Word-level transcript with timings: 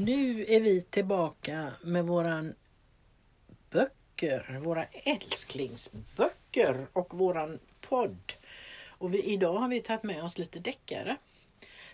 Nu 0.00 0.44
är 0.48 0.60
vi 0.60 0.82
tillbaka 0.82 1.72
med 1.82 2.04
våran 2.04 2.54
böcker, 3.70 4.60
våra 4.62 4.84
älsklingsböcker 4.84 6.86
och 6.92 7.14
våran 7.14 7.58
podd. 7.80 8.32
Och 8.88 9.14
vi, 9.14 9.22
idag 9.22 9.52
har 9.52 9.68
vi 9.68 9.80
tagit 9.80 10.02
med 10.02 10.24
oss 10.24 10.38
lite 10.38 10.58
deckare. 10.58 11.16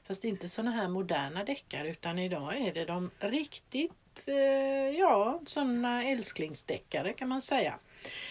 Fast 0.03 0.25
inte 0.25 0.49
sådana 0.49 0.71
här 0.71 0.89
moderna 0.89 1.45
deckare 1.45 1.89
utan 1.89 2.19
idag 2.19 2.57
är 2.57 2.75
det 2.75 2.85
de 2.85 3.11
riktigt, 3.19 4.23
eh, 4.27 4.99
ja, 4.99 5.41
sådana 5.47 6.05
älsklingsdeckare 6.05 7.13
kan 7.13 7.29
man 7.29 7.43
säga. 7.43 7.79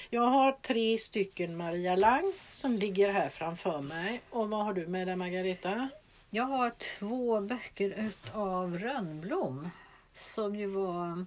Jag 0.10 0.22
har 0.22 0.52
tre 0.52 0.98
stycken 0.98 1.58
Maria 1.58 1.96
Lang 1.96 2.34
som 2.52 2.78
ligger 2.78 3.14
här 3.14 3.30
framför 3.30 3.82
mig. 3.82 4.22
Och 4.30 4.50
vad 4.50 4.66
har 4.66 4.74
du 4.74 4.88
med 4.88 5.08
dig 5.08 5.16
Margareta? 5.16 5.90
Jag 6.36 6.44
har 6.44 6.70
två 6.70 7.42
böcker 7.42 8.12
av 8.34 8.78
Rönnblom 8.78 9.70
som 10.14 10.56
ju 10.56 10.68
var 10.68 11.26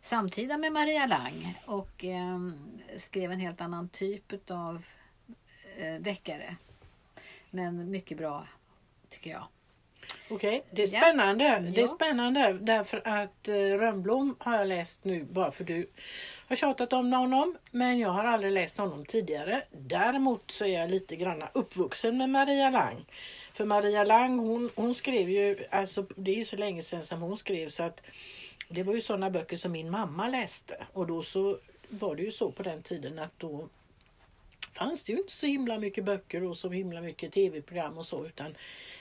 samtida 0.00 0.58
med 0.58 0.72
Maria 0.72 1.06
Lang 1.06 1.62
och 1.66 2.04
eh, 2.04 2.38
skrev 2.96 3.32
en 3.32 3.40
helt 3.40 3.60
annan 3.60 3.88
typ 3.88 4.50
av 4.50 4.86
eh, 5.76 5.94
deckare. 5.94 6.56
Men 7.50 7.90
mycket 7.90 8.18
bra 8.18 8.48
tycker 9.08 9.30
jag. 9.30 9.46
Okej, 10.30 10.64
det 10.70 10.82
är 10.82 10.86
spännande. 10.86 11.44
Ja. 11.44 11.60
Det 11.60 11.82
är 11.82 11.86
spännande 11.86 12.52
därför 12.60 13.08
att 13.08 13.48
eh, 13.48 13.54
Rönnblom 13.54 14.36
har 14.38 14.56
jag 14.56 14.68
läst 14.68 15.04
nu 15.04 15.24
bara 15.24 15.50
för 15.52 15.64
du 15.64 15.90
har 16.48 16.56
tjatat 16.56 16.92
om 16.92 17.12
honom. 17.12 17.56
Men 17.70 17.98
jag 17.98 18.08
har 18.08 18.24
aldrig 18.24 18.52
läst 18.52 18.78
honom 18.78 19.04
tidigare. 19.04 19.62
Däremot 19.72 20.50
så 20.50 20.64
är 20.64 20.80
jag 20.80 20.90
lite 20.90 21.16
grann 21.16 21.44
uppvuxen 21.52 22.18
med 22.18 22.30
Maria 22.30 22.70
Lang. 22.70 23.04
För 23.56 23.64
Maria 23.64 24.04
Lang 24.04 24.38
hon, 24.38 24.70
hon 24.74 24.94
skrev 24.94 25.30
ju, 25.30 25.64
alltså 25.70 26.06
det 26.16 26.30
är 26.30 26.36
ju 26.36 26.44
så 26.44 26.56
länge 26.56 26.82
sedan 26.82 27.04
som 27.04 27.20
hon 27.20 27.36
skrev 27.36 27.68
så 27.68 27.82
att 27.82 28.02
det 28.68 28.82
var 28.82 28.94
ju 28.94 29.00
sådana 29.00 29.30
böcker 29.30 29.56
som 29.56 29.72
min 29.72 29.90
mamma 29.90 30.28
läste. 30.28 30.86
Och 30.92 31.06
då 31.06 31.22
så 31.22 31.58
var 31.88 32.16
det 32.16 32.22
ju 32.22 32.30
så 32.30 32.50
på 32.50 32.62
den 32.62 32.82
tiden 32.82 33.18
att 33.18 33.38
då 33.38 33.68
fanns 34.72 35.04
det 35.04 35.12
ju 35.12 35.18
inte 35.18 35.32
så 35.32 35.46
himla 35.46 35.78
mycket 35.78 36.04
böcker 36.04 36.44
och 36.44 36.56
så 36.56 36.70
himla 36.70 37.00
mycket 37.00 37.32
tv-program 37.32 37.98
och 37.98 38.06
så 38.06 38.26
utan 38.26 38.56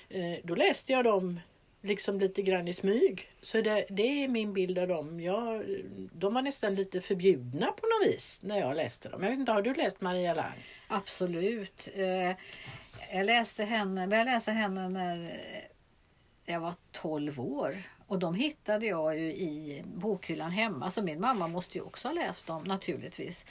eh, 0.09 0.37
då 0.43 0.55
läste 0.55 0.91
jag 0.91 1.03
dem 1.03 1.39
liksom 1.81 2.19
lite 2.19 2.41
grann 2.41 2.67
i 2.67 2.73
smyg. 2.73 3.31
Så 3.41 3.61
det, 3.61 3.85
det 3.89 4.23
är 4.23 4.27
min 4.27 4.53
bild 4.53 4.79
av 4.79 4.87
dem. 4.87 5.19
Jag, 5.19 5.65
de 6.13 6.33
var 6.33 6.41
nästan 6.41 6.75
lite 6.75 7.01
förbjudna 7.01 7.71
på 7.71 7.87
något 7.87 8.13
vis 8.13 8.39
när 8.43 8.59
jag 8.59 8.75
läste 8.75 9.09
dem. 9.09 9.23
Jag 9.23 9.29
vet 9.29 9.39
inte, 9.39 9.51
har 9.51 9.61
du 9.61 9.73
läst 9.73 10.01
Maria 10.01 10.33
Lang? 10.33 10.63
Absolut. 10.87 11.89
Eh, 11.95 12.35
jag 13.13 13.25
läste 13.25 13.63
henne, 13.63 14.07
började 14.07 14.31
läsa 14.31 14.51
henne 14.51 14.89
när 14.89 15.41
jag 16.45 16.59
var 16.59 16.73
12 16.91 17.39
år. 17.39 17.75
Och 18.07 18.19
de 18.19 18.35
hittade 18.35 18.85
jag 18.85 19.17
ju 19.17 19.33
i 19.33 19.83
bokhyllan 19.85 20.51
hemma. 20.51 20.91
Så 20.91 21.01
min 21.01 21.21
mamma 21.21 21.47
måste 21.47 21.77
ju 21.77 21.83
också 21.83 22.07
ha 22.07 22.13
läst 22.13 22.47
dem 22.47 22.63
naturligtvis. 22.63 23.45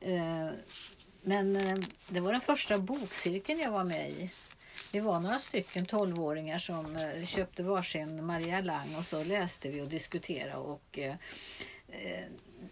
Eh, 0.00 0.48
men 1.22 1.56
eh, 1.56 1.78
det 2.08 2.20
var 2.20 2.32
den 2.32 2.40
första 2.40 2.78
bokcirkeln 2.78 3.58
jag 3.58 3.70
var 3.70 3.84
med 3.84 4.10
i. 4.10 4.30
Vi 4.92 5.00
var 5.00 5.20
några 5.20 5.38
stycken 5.38 5.86
12-åringar 5.86 6.58
som 6.58 6.96
eh, 6.96 7.24
köpte 7.24 7.62
varsin 7.62 8.26
Maria 8.26 8.60
Lang 8.60 8.94
och 8.94 9.04
så 9.04 9.24
läste 9.24 9.70
vi 9.70 9.80
och 9.80 9.88
diskuterade. 9.88 10.56
Och, 10.56 10.98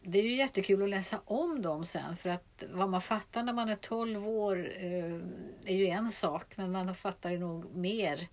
det 0.02 0.18
är 0.18 0.22
ju 0.22 0.34
jättekul 0.34 0.82
att 0.82 0.88
läsa 0.88 1.20
om 1.24 1.62
dem 1.62 1.84
sen 1.84 2.16
för 2.16 2.30
att 2.30 2.64
vad 2.70 2.88
man 2.88 3.00
fattar 3.00 3.42
när 3.42 3.52
man 3.52 3.68
är 3.68 3.76
12 3.76 4.28
år 4.28 4.70
eh, 4.76 5.14
är 5.64 5.74
ju 5.74 5.86
en 5.86 6.10
sak 6.10 6.56
men 6.56 6.72
man 6.72 6.94
fattar 6.94 7.30
ju 7.30 7.38
nog 7.38 7.76
mer 7.76 8.28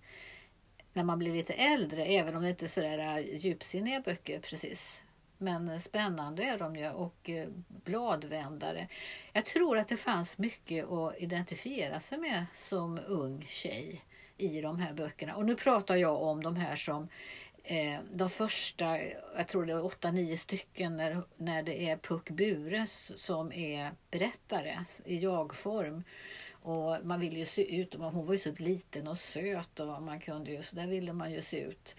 när 0.92 1.04
man 1.04 1.18
blir 1.18 1.32
lite 1.32 1.52
äldre 1.52 2.04
även 2.04 2.36
om 2.36 2.42
det 2.42 2.50
inte 2.50 2.64
är 2.64 2.68
sådär 2.68 2.98
eh, 2.98 3.36
djupsinniga 3.36 4.00
böcker 4.00 4.40
precis. 4.40 5.04
Men 5.38 5.68
eh, 5.68 5.78
spännande 5.78 6.44
är 6.44 6.58
de 6.58 6.76
ju 6.76 6.90
och 6.90 7.30
bladvändare. 7.68 8.88
Jag 9.32 9.44
tror 9.44 9.78
att 9.78 9.88
det 9.88 9.96
fanns 9.96 10.38
mycket 10.38 10.90
att 10.90 11.18
identifiera 11.18 12.00
sig 12.00 12.18
med 12.18 12.46
som 12.54 13.00
ung 13.06 13.44
tjej 13.48 14.04
i 14.40 14.60
de 14.60 14.78
här 14.78 14.92
böckerna. 14.92 15.36
Och 15.36 15.46
nu 15.46 15.54
pratar 15.54 15.96
jag 15.96 16.22
om 16.22 16.42
de 16.42 16.56
här 16.56 16.76
som 16.76 17.08
Eh, 17.70 18.00
de 18.12 18.30
första, 18.30 18.98
jag 19.36 19.48
tror 19.48 19.66
det 19.66 19.72
är 19.72 19.84
åtta, 19.84 20.10
nio 20.10 20.36
stycken 20.36 20.96
när, 20.96 21.22
när 21.36 21.62
det 21.62 21.88
är 21.88 21.96
Puck 21.96 22.30
Bures 22.30 23.12
som 23.16 23.52
är 23.52 23.90
berättare 24.10 24.84
i 25.04 25.18
jag-form. 25.18 26.04
Och 26.52 26.96
man 27.04 27.20
vill 27.20 27.36
ju 27.36 27.44
se 27.44 27.76
ut, 27.76 27.94
hon 27.94 28.26
var 28.26 28.34
ju 28.34 28.38
så 28.38 28.52
liten 28.52 29.08
och 29.08 29.18
söt 29.18 29.80
och 29.80 30.02
man 30.02 30.20
kunde 30.20 30.50
ju, 30.50 30.62
så 30.62 30.76
där 30.76 30.86
ville 30.86 31.12
man 31.12 31.32
ju 31.32 31.42
se 31.42 31.60
ut. 31.60 31.96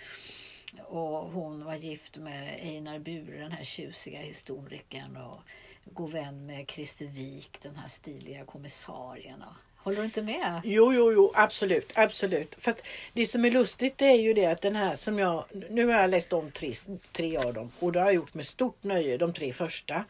Och 0.83 1.31
hon 1.31 1.65
var 1.65 1.75
gift 1.75 2.17
med 2.17 2.59
Einar 2.61 2.99
Bure, 2.99 3.39
den 3.39 3.51
här 3.51 3.63
tjusiga 3.63 4.19
historikern 4.19 5.17
och 5.17 5.41
god 5.85 6.11
vän 6.11 6.45
med 6.45 6.69
Christer 6.69 7.05
Wik, 7.05 7.57
den 7.61 7.75
här 7.75 7.87
stiliga 7.87 8.45
kommissarien. 8.45 9.43
Håller 9.83 9.97
du 9.97 10.05
inte 10.05 10.21
med? 10.21 10.61
Jo, 10.63 10.93
jo, 10.93 11.11
jo, 11.13 11.31
absolut, 11.35 11.91
absolut. 11.95 12.55
För 12.59 12.73
det 13.13 13.25
som 13.25 13.45
är 13.45 13.51
lustigt 13.51 13.97
det 13.97 14.05
är 14.05 14.21
ju 14.21 14.33
det 14.33 14.45
att 14.45 14.61
den 14.61 14.75
här 14.75 14.95
som 14.95 15.19
jag, 15.19 15.45
nu 15.69 15.85
har 15.85 16.01
jag 16.01 16.09
läst 16.09 16.33
om 16.33 16.51
tre, 16.51 16.73
tre 17.11 17.37
av 17.37 17.53
dem 17.53 17.71
och 17.79 17.91
det 17.91 17.99
har 17.99 18.05
jag 18.05 18.15
gjort 18.15 18.33
med 18.33 18.45
stort 18.45 18.83
nöje, 18.83 19.17
de 19.17 19.33
tre 19.33 19.53
första. 19.53 20.03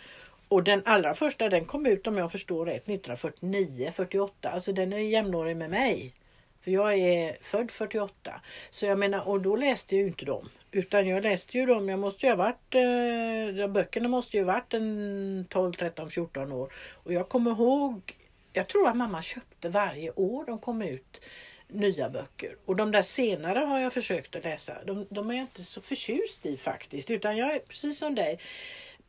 Och 0.48 0.64
den 0.64 0.82
allra 0.86 1.14
första 1.14 1.50
den 1.50 1.66
kom 1.66 1.86
ut 1.86 2.08
om 2.08 2.18
jag 2.18 2.32
förstår 2.32 2.66
rätt 2.66 2.90
1949, 2.90 3.92
48, 3.96 4.50
alltså 4.50 4.74
den 4.74 4.94
är 4.94 4.98
jämnårig 4.98 5.58
med 5.58 5.70
mig. 5.70 6.14
För 6.62 6.72
jag 6.72 6.94
är 6.94 7.38
född 7.42 7.72
48. 7.72 8.42
Så 8.70 8.86
jag 8.86 9.00
menar, 9.00 9.28
och 9.28 9.42
då 9.42 9.56
läste 9.56 9.96
jag 9.96 10.02
ju 10.02 10.08
inte 10.08 10.26
dem. 10.26 10.50
Utan 10.72 11.08
jag 11.08 11.24
läste 11.24 11.58
ju 11.58 11.66
dem, 11.66 11.90
jag 11.90 12.00
måste 12.00 12.26
ju 12.26 12.32
ha 12.32 12.38
varit, 12.38 12.76
eh, 12.76 13.68
böckerna 13.68 14.10
måste 14.10 14.38
ju 14.38 14.44
ha 14.44 14.54
varit 14.54 14.74
en 14.74 15.46
12, 15.50 15.74
13, 15.74 16.10
14 16.10 16.52
år. 16.52 16.74
Och 16.94 17.14
jag 17.14 17.30
kommer 17.30 17.52
ihåg, 17.52 18.16
jag 18.54 18.68
tror 18.68 18.88
att 18.88 18.96
mamma 18.96 19.22
köpte 19.22 19.70
varje 19.70 20.12
år 20.12 20.46
de 20.46 20.60
kom 20.60 20.82
ut 20.82 21.22
nya 21.68 22.10
böcker. 22.10 22.58
Och 22.66 22.76
de 22.76 22.92
där 22.92 23.02
senare 23.02 23.60
har 23.60 23.80
jag 23.80 23.94
försökt 23.94 24.36
att 24.36 24.44
läsa. 24.44 24.84
De, 24.86 25.08
de 25.10 25.30
är 25.30 25.34
jag 25.34 25.44
inte 25.44 25.62
så 25.62 25.82
förtjust 25.82 26.46
i 26.46 26.58
faktiskt. 26.58 27.12
Utan 27.12 27.38
jag 27.38 27.54
är 27.54 27.60
precis 27.60 28.00
som 28.00 28.16
dig. 28.16 28.40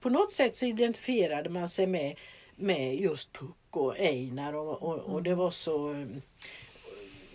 På 0.00 0.10
något 0.10 0.32
sätt 0.32 0.56
så 0.56 0.66
identifierade 0.66 1.50
man 1.50 1.68
sig 1.68 1.86
med, 1.86 2.18
med 2.56 2.94
just 2.94 3.32
Puck 3.32 3.56
och 3.70 3.98
Einar 3.98 4.52
och, 4.52 4.82
och, 4.82 4.98
och 4.98 5.22
det 5.22 5.34
var 5.34 5.50
så 5.50 5.92
eh, 5.92 6.06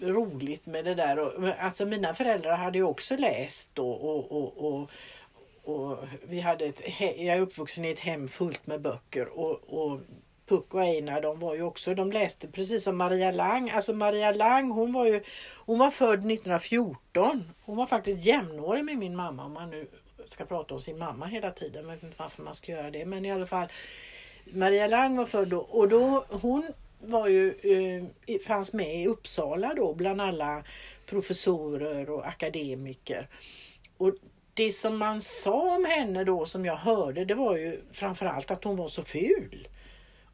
roligt 0.01 0.65
med 0.65 0.85
det 0.85 0.95
där. 0.95 1.19
Och, 1.19 1.49
alltså 1.59 1.85
mina 1.85 2.13
föräldrar 2.13 2.57
hade 2.57 2.77
ju 2.77 2.83
också 2.83 3.15
läst 3.15 3.79
och, 3.79 4.31
och, 4.31 4.57
och, 4.57 4.89
och 5.63 5.97
vi 6.23 6.39
hade 6.39 6.65
ett, 6.65 6.81
jag 6.99 7.37
är 7.37 7.39
uppvuxen 7.39 7.85
i 7.85 7.91
ett 7.91 7.99
hem 7.99 8.27
fullt 8.27 8.67
med 8.67 8.81
böcker 8.81 9.27
och, 9.27 9.83
och 9.83 9.99
Puck 10.47 10.73
och 10.73 10.81
Einar 10.81 11.21
de 11.21 11.39
var 11.39 11.55
ju 11.55 11.61
också, 11.61 11.95
de 11.95 12.11
läste 12.11 12.47
precis 12.47 12.83
som 12.83 12.97
Maria 12.97 13.31
Lang. 13.31 13.69
Alltså 13.69 13.93
Maria 13.93 14.31
Lang 14.31 14.71
hon 14.71 14.93
var 14.93 15.05
ju, 15.05 15.23
hon 15.65 15.79
var 15.79 15.91
född 15.91 16.19
1914. 16.19 17.53
Hon 17.61 17.77
var 17.77 17.85
faktiskt 17.85 18.25
jämnårig 18.25 18.85
med 18.85 18.97
min 18.97 19.15
mamma 19.15 19.45
om 19.45 19.53
man 19.53 19.69
nu 19.69 19.87
ska 20.29 20.45
prata 20.45 20.73
om 20.73 20.79
sin 20.79 20.97
mamma 20.97 21.25
hela 21.25 21.51
tiden. 21.51 21.85
Jag 21.85 21.91
vet 21.91 22.03
inte 22.03 22.15
varför 22.17 22.43
man 22.43 22.53
ska 22.53 22.71
göra 22.71 22.91
det 22.91 23.05
men 23.05 23.25
i 23.25 23.31
alla 23.31 23.47
fall. 23.47 23.67
Maria 24.53 24.87
Lang 24.87 25.17
var 25.17 25.25
född 25.25 25.47
då 25.47 25.59
och 25.59 25.89
då 25.89 26.25
hon 26.29 26.63
var 26.99 27.27
ju, 27.27 27.53
eh, 28.27 28.39
fanns 28.39 28.73
med 28.73 29.01
i 29.01 29.07
Uppsala 29.07 29.73
då 29.73 29.93
bland 29.93 30.21
alla 30.21 30.63
professorer 31.05 32.09
och 32.09 32.27
akademiker. 32.27 33.27
Och 33.97 34.13
det 34.53 34.71
som 34.71 34.97
man 34.97 35.21
sa 35.21 35.75
om 35.75 35.85
henne 35.85 36.23
då 36.23 36.45
som 36.45 36.65
jag 36.65 36.75
hörde 36.75 37.25
det 37.25 37.35
var 37.35 37.57
ju 37.57 37.81
framförallt 37.91 38.51
att 38.51 38.63
hon 38.63 38.75
var 38.75 38.87
så 38.87 39.03
ful. 39.03 39.67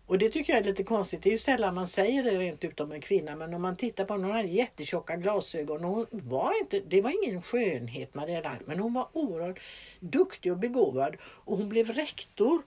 Och 0.05 0.17
det 0.17 0.29
tycker 0.29 0.53
jag 0.53 0.59
är 0.59 0.63
lite 0.63 0.83
konstigt. 0.83 1.23
Det 1.23 1.29
är 1.29 1.31
ju 1.31 1.37
sällan 1.37 1.75
man 1.75 1.87
säger 1.87 2.23
det 2.23 2.37
rent 2.37 2.63
ut 2.63 2.79
om 2.79 2.91
en 2.91 3.01
kvinna. 3.01 3.35
Men 3.35 3.53
om 3.53 3.61
man 3.61 3.75
tittar 3.75 4.05
på 4.05 4.13
henne, 4.13 4.25
hon 4.27 4.35
hade 4.35 4.47
jättetjocka 4.47 5.15
glasögon. 5.15 5.85
Och 5.85 5.91
hon 5.91 6.07
var 6.11 6.59
inte, 6.61 6.79
det 6.79 7.01
var 7.01 7.23
ingen 7.23 7.41
skönhet 7.41 8.15
Maria 8.15 8.41
Lang, 8.41 8.59
men 8.65 8.79
hon 8.79 8.93
var 8.93 9.07
oerhört 9.13 9.59
duktig 9.99 10.51
och 10.51 10.57
begåvad. 10.57 11.15
Och 11.21 11.57
hon 11.57 11.69
blev 11.69 11.91
rektor 11.91 12.61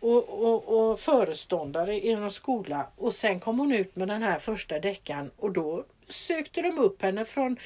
och, 0.00 0.28
och, 0.28 0.90
och 0.90 1.00
föreståndare 1.00 1.94
i 1.94 2.10
en 2.10 2.30
skola. 2.30 2.86
Och 2.96 3.12
sen 3.12 3.40
kom 3.40 3.58
hon 3.58 3.72
ut 3.72 3.96
med 3.96 4.08
den 4.08 4.22
här 4.22 4.38
första 4.38 4.78
deckan 4.78 5.30
och 5.36 5.52
då 5.52 5.84
sökte 6.06 6.62
de 6.62 6.78
upp 6.78 7.02
henne 7.02 7.24
från 7.24 7.56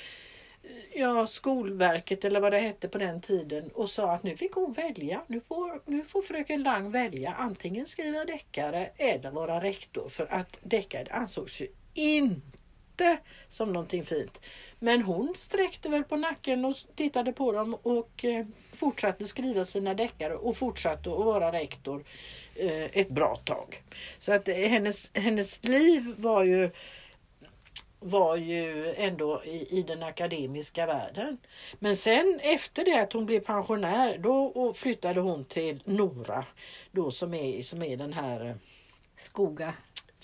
ja, 0.95 1.27
Skolverket 1.27 2.25
eller 2.25 2.41
vad 2.41 2.53
det 2.53 2.59
hette 2.59 2.89
på 2.89 2.99
den 2.99 3.21
tiden 3.21 3.71
och 3.75 3.91
sa 3.91 4.11
att 4.11 4.23
nu 4.23 4.37
fick 4.37 4.53
hon 4.53 4.73
välja. 4.73 5.23
Nu 5.27 5.41
får, 5.41 5.83
nu 5.87 6.05
får 6.05 6.23
fröken 6.23 6.63
Lang 6.63 6.91
välja 6.91 7.35
antingen 7.39 7.87
skriva 7.87 8.25
deckare 8.25 8.91
eller 8.97 9.31
vara 9.31 9.61
rektor 9.61 10.09
för 10.09 10.33
att 10.33 10.59
deckare 10.63 11.07
ansågs 11.11 11.61
ju 11.61 11.69
inte 11.95 13.19
som 13.49 13.73
någonting 13.73 14.05
fint. 14.05 14.47
Men 14.79 15.03
hon 15.03 15.35
sträckte 15.37 15.89
väl 15.89 16.05
på 16.05 16.17
nacken 16.17 16.65
och 16.65 16.77
tittade 16.95 17.33
på 17.33 17.53
dem 17.53 17.75
och 17.75 18.25
eh, 18.25 18.47
fortsatte 18.73 19.25
skriva 19.25 19.65
sina 19.65 19.95
deckare 19.95 20.35
och 20.35 20.57
fortsatte 20.57 21.11
att 21.11 21.25
vara 21.25 21.53
rektor 21.53 22.05
eh, 22.55 22.99
ett 22.99 23.09
bra 23.09 23.37
tag. 23.37 23.83
Så 24.19 24.33
att 24.33 24.49
eh, 24.49 24.55
hennes, 24.55 25.11
hennes 25.15 25.65
liv 25.65 26.15
var 26.19 26.45
ju 26.45 26.71
var 28.03 28.37
ju 28.37 28.95
ändå 28.97 29.45
i, 29.45 29.79
i 29.79 29.83
den 29.83 30.03
akademiska 30.03 30.87
världen. 30.87 31.39
Men 31.79 31.97
sen 31.97 32.41
efter 32.43 32.85
det 32.85 33.01
att 33.01 33.13
hon 33.13 33.27
blev 33.27 33.41
pensionär 33.41 34.19
då 34.19 34.45
och 34.45 34.77
flyttade 34.77 35.21
hon 35.21 35.45
till 35.45 35.83
Nora. 35.85 36.45
Då 36.91 37.11
som 37.11 37.35
är, 37.35 37.63
som 37.63 37.83
är 37.83 37.97
den 37.97 38.13
här 38.13 38.47
eh, 38.47 38.55
Skoga. 39.17 39.75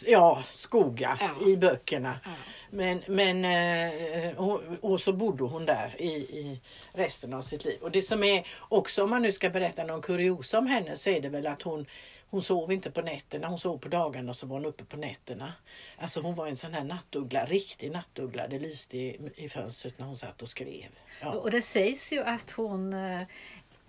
Ja, 0.07 0.43
Skoga 0.47 1.19
Ja. 1.21 1.47
i 1.47 1.57
böckerna. 1.57 2.21
Ja. 2.25 2.31
Men, 2.71 3.03
men 3.07 3.45
eh, 3.45 4.33
hon, 4.37 4.79
och 4.81 5.01
så 5.01 5.13
bodde 5.13 5.45
hon 5.45 5.67
där 5.67 5.95
i, 5.99 6.13
i 6.15 6.61
resten 6.93 7.35
av 7.35 7.43
sitt 7.43 7.65
liv. 7.65 7.79
Och 7.83 7.91
det 7.91 8.03
som 8.03 8.23
är 8.25 8.47
också 8.69 9.05
om 9.05 9.11
man 9.11 9.23
nu 9.23 9.33
ska 9.33 9.51
berätta 9.51 9.85
någon 9.85 10.03
kuriosa 10.03 10.59
om 10.59 10.67
henne 10.67 10.97
så 10.97 11.11
är 11.11 11.21
det 11.21 11.29
väl 11.29 11.47
att 11.47 11.63
hon 11.63 11.87
hon 12.31 12.43
sov 12.43 12.73
inte 12.73 12.91
på 12.91 13.03
nätterna, 13.03 13.49
hon 13.49 13.59
sov 13.59 13.79
på 13.79 13.89
dagarna 13.89 14.31
och 14.31 14.37
så 14.37 14.47
var 14.47 14.57
hon 14.57 14.67
uppe 14.67 14.85
på 14.85 14.97
nätterna. 14.97 15.53
Alltså 15.99 16.21
hon 16.21 16.35
var 16.35 16.47
en 16.47 16.57
sån 16.57 16.75
här 16.75 16.85
nattuggla, 16.85 17.45
riktig 17.45 17.93
nattuggla. 17.93 18.49
Det 18.49 18.59
lyste 18.59 18.99
i, 18.99 19.31
i 19.37 19.49
fönstret 19.49 19.99
när 19.99 20.07
hon 20.07 20.17
satt 20.17 20.43
och 20.43 20.49
skrev. 20.49 20.89
Ja. 21.21 21.33
Och 21.33 21.51
det 21.51 21.63
sägs 21.63 22.13
ju 22.13 22.23
att 22.23 22.51
hon 22.51 22.93
eh, 22.93 23.23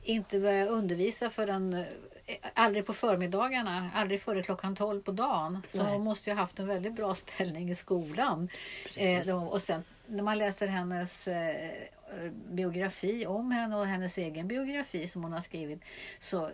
inte 0.04 0.40
började 0.40 0.70
undervisa 0.70 1.30
förrän 1.30 1.74
eh, 1.74 1.86
aldrig 2.54 2.86
på 2.86 2.94
förmiddagarna, 2.94 3.92
aldrig 3.96 4.22
före 4.22 4.44
klockan 4.44 4.76
12 4.76 5.02
på 5.02 5.12
dagen. 5.12 5.62
Så 5.68 5.84
Nej. 5.84 5.94
hon 5.94 6.04
måste 6.04 6.30
ju 6.30 6.36
ha 6.36 6.42
haft 6.42 6.60
en 6.60 6.68
väldigt 6.68 6.94
bra 6.94 7.14
ställning 7.16 7.70
i 7.70 7.76
skolan. 7.76 8.50
Precis. 8.84 9.28
Eh, 9.28 9.48
och 9.48 9.62
sen 9.62 9.84
när 10.06 10.24
man 10.24 10.38
läser 10.38 10.68
hennes 10.68 11.28
eh, 11.28 11.72
biografi 12.32 13.26
om 13.26 13.52
henne 13.52 13.76
och 13.76 13.86
hennes 13.86 14.18
egen 14.18 14.48
biografi 14.48 15.08
som 15.08 15.24
hon 15.24 15.32
har 15.34 15.42
skrivit 15.42 15.80
så 16.20 16.46
eh, 16.46 16.52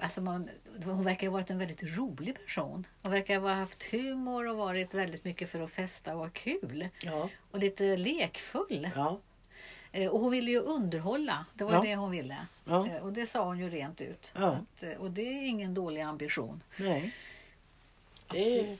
alltså 0.00 0.20
man, 0.20 0.48
hon 0.84 1.04
verkar 1.04 1.26
ha 1.26 1.32
varit 1.32 1.50
en 1.50 1.58
väldigt 1.58 1.82
rolig 1.98 2.34
person. 2.44 2.86
Hon 3.02 3.12
verkar 3.12 3.40
ha 3.40 3.52
haft 3.52 3.82
humor 3.82 4.48
och 4.48 4.56
varit 4.56 4.94
väldigt 4.94 5.24
mycket 5.24 5.48
för 5.50 5.60
att 5.60 5.70
festa 5.70 6.12
och 6.12 6.18
vara 6.18 6.30
kul. 6.30 6.88
Ja, 7.02 7.28
Och 7.50 7.58
lite 7.58 7.96
lekfull. 7.96 8.90
ja, 8.94 9.20
Eh, 9.94 10.08
Och 10.10 10.20
hon 10.20 10.30
ville 10.30 10.50
ju 10.50 10.58
underhålla. 10.60 11.46
Det 11.54 11.64
var 11.64 11.72
Ja. 11.72 11.80
det 11.82 11.96
hon 11.96 12.10
ville. 12.10 12.36
ja, 12.64 12.86
Eh, 12.88 12.96
Och 13.02 13.12
det 13.12 13.26
sa 13.26 13.44
hon 13.44 13.58
ju 13.58 13.68
rent 13.70 14.00
ut. 14.00 14.32
Ja. 14.34 14.40
Att, 14.50 14.82
eh, 14.82 14.92
och 14.98 15.10
det 15.10 15.22
är 15.22 15.46
ingen 15.48 15.74
dålig 15.74 16.00
ambition. 16.00 16.62
nej. 16.76 17.14
Är, 18.34 18.76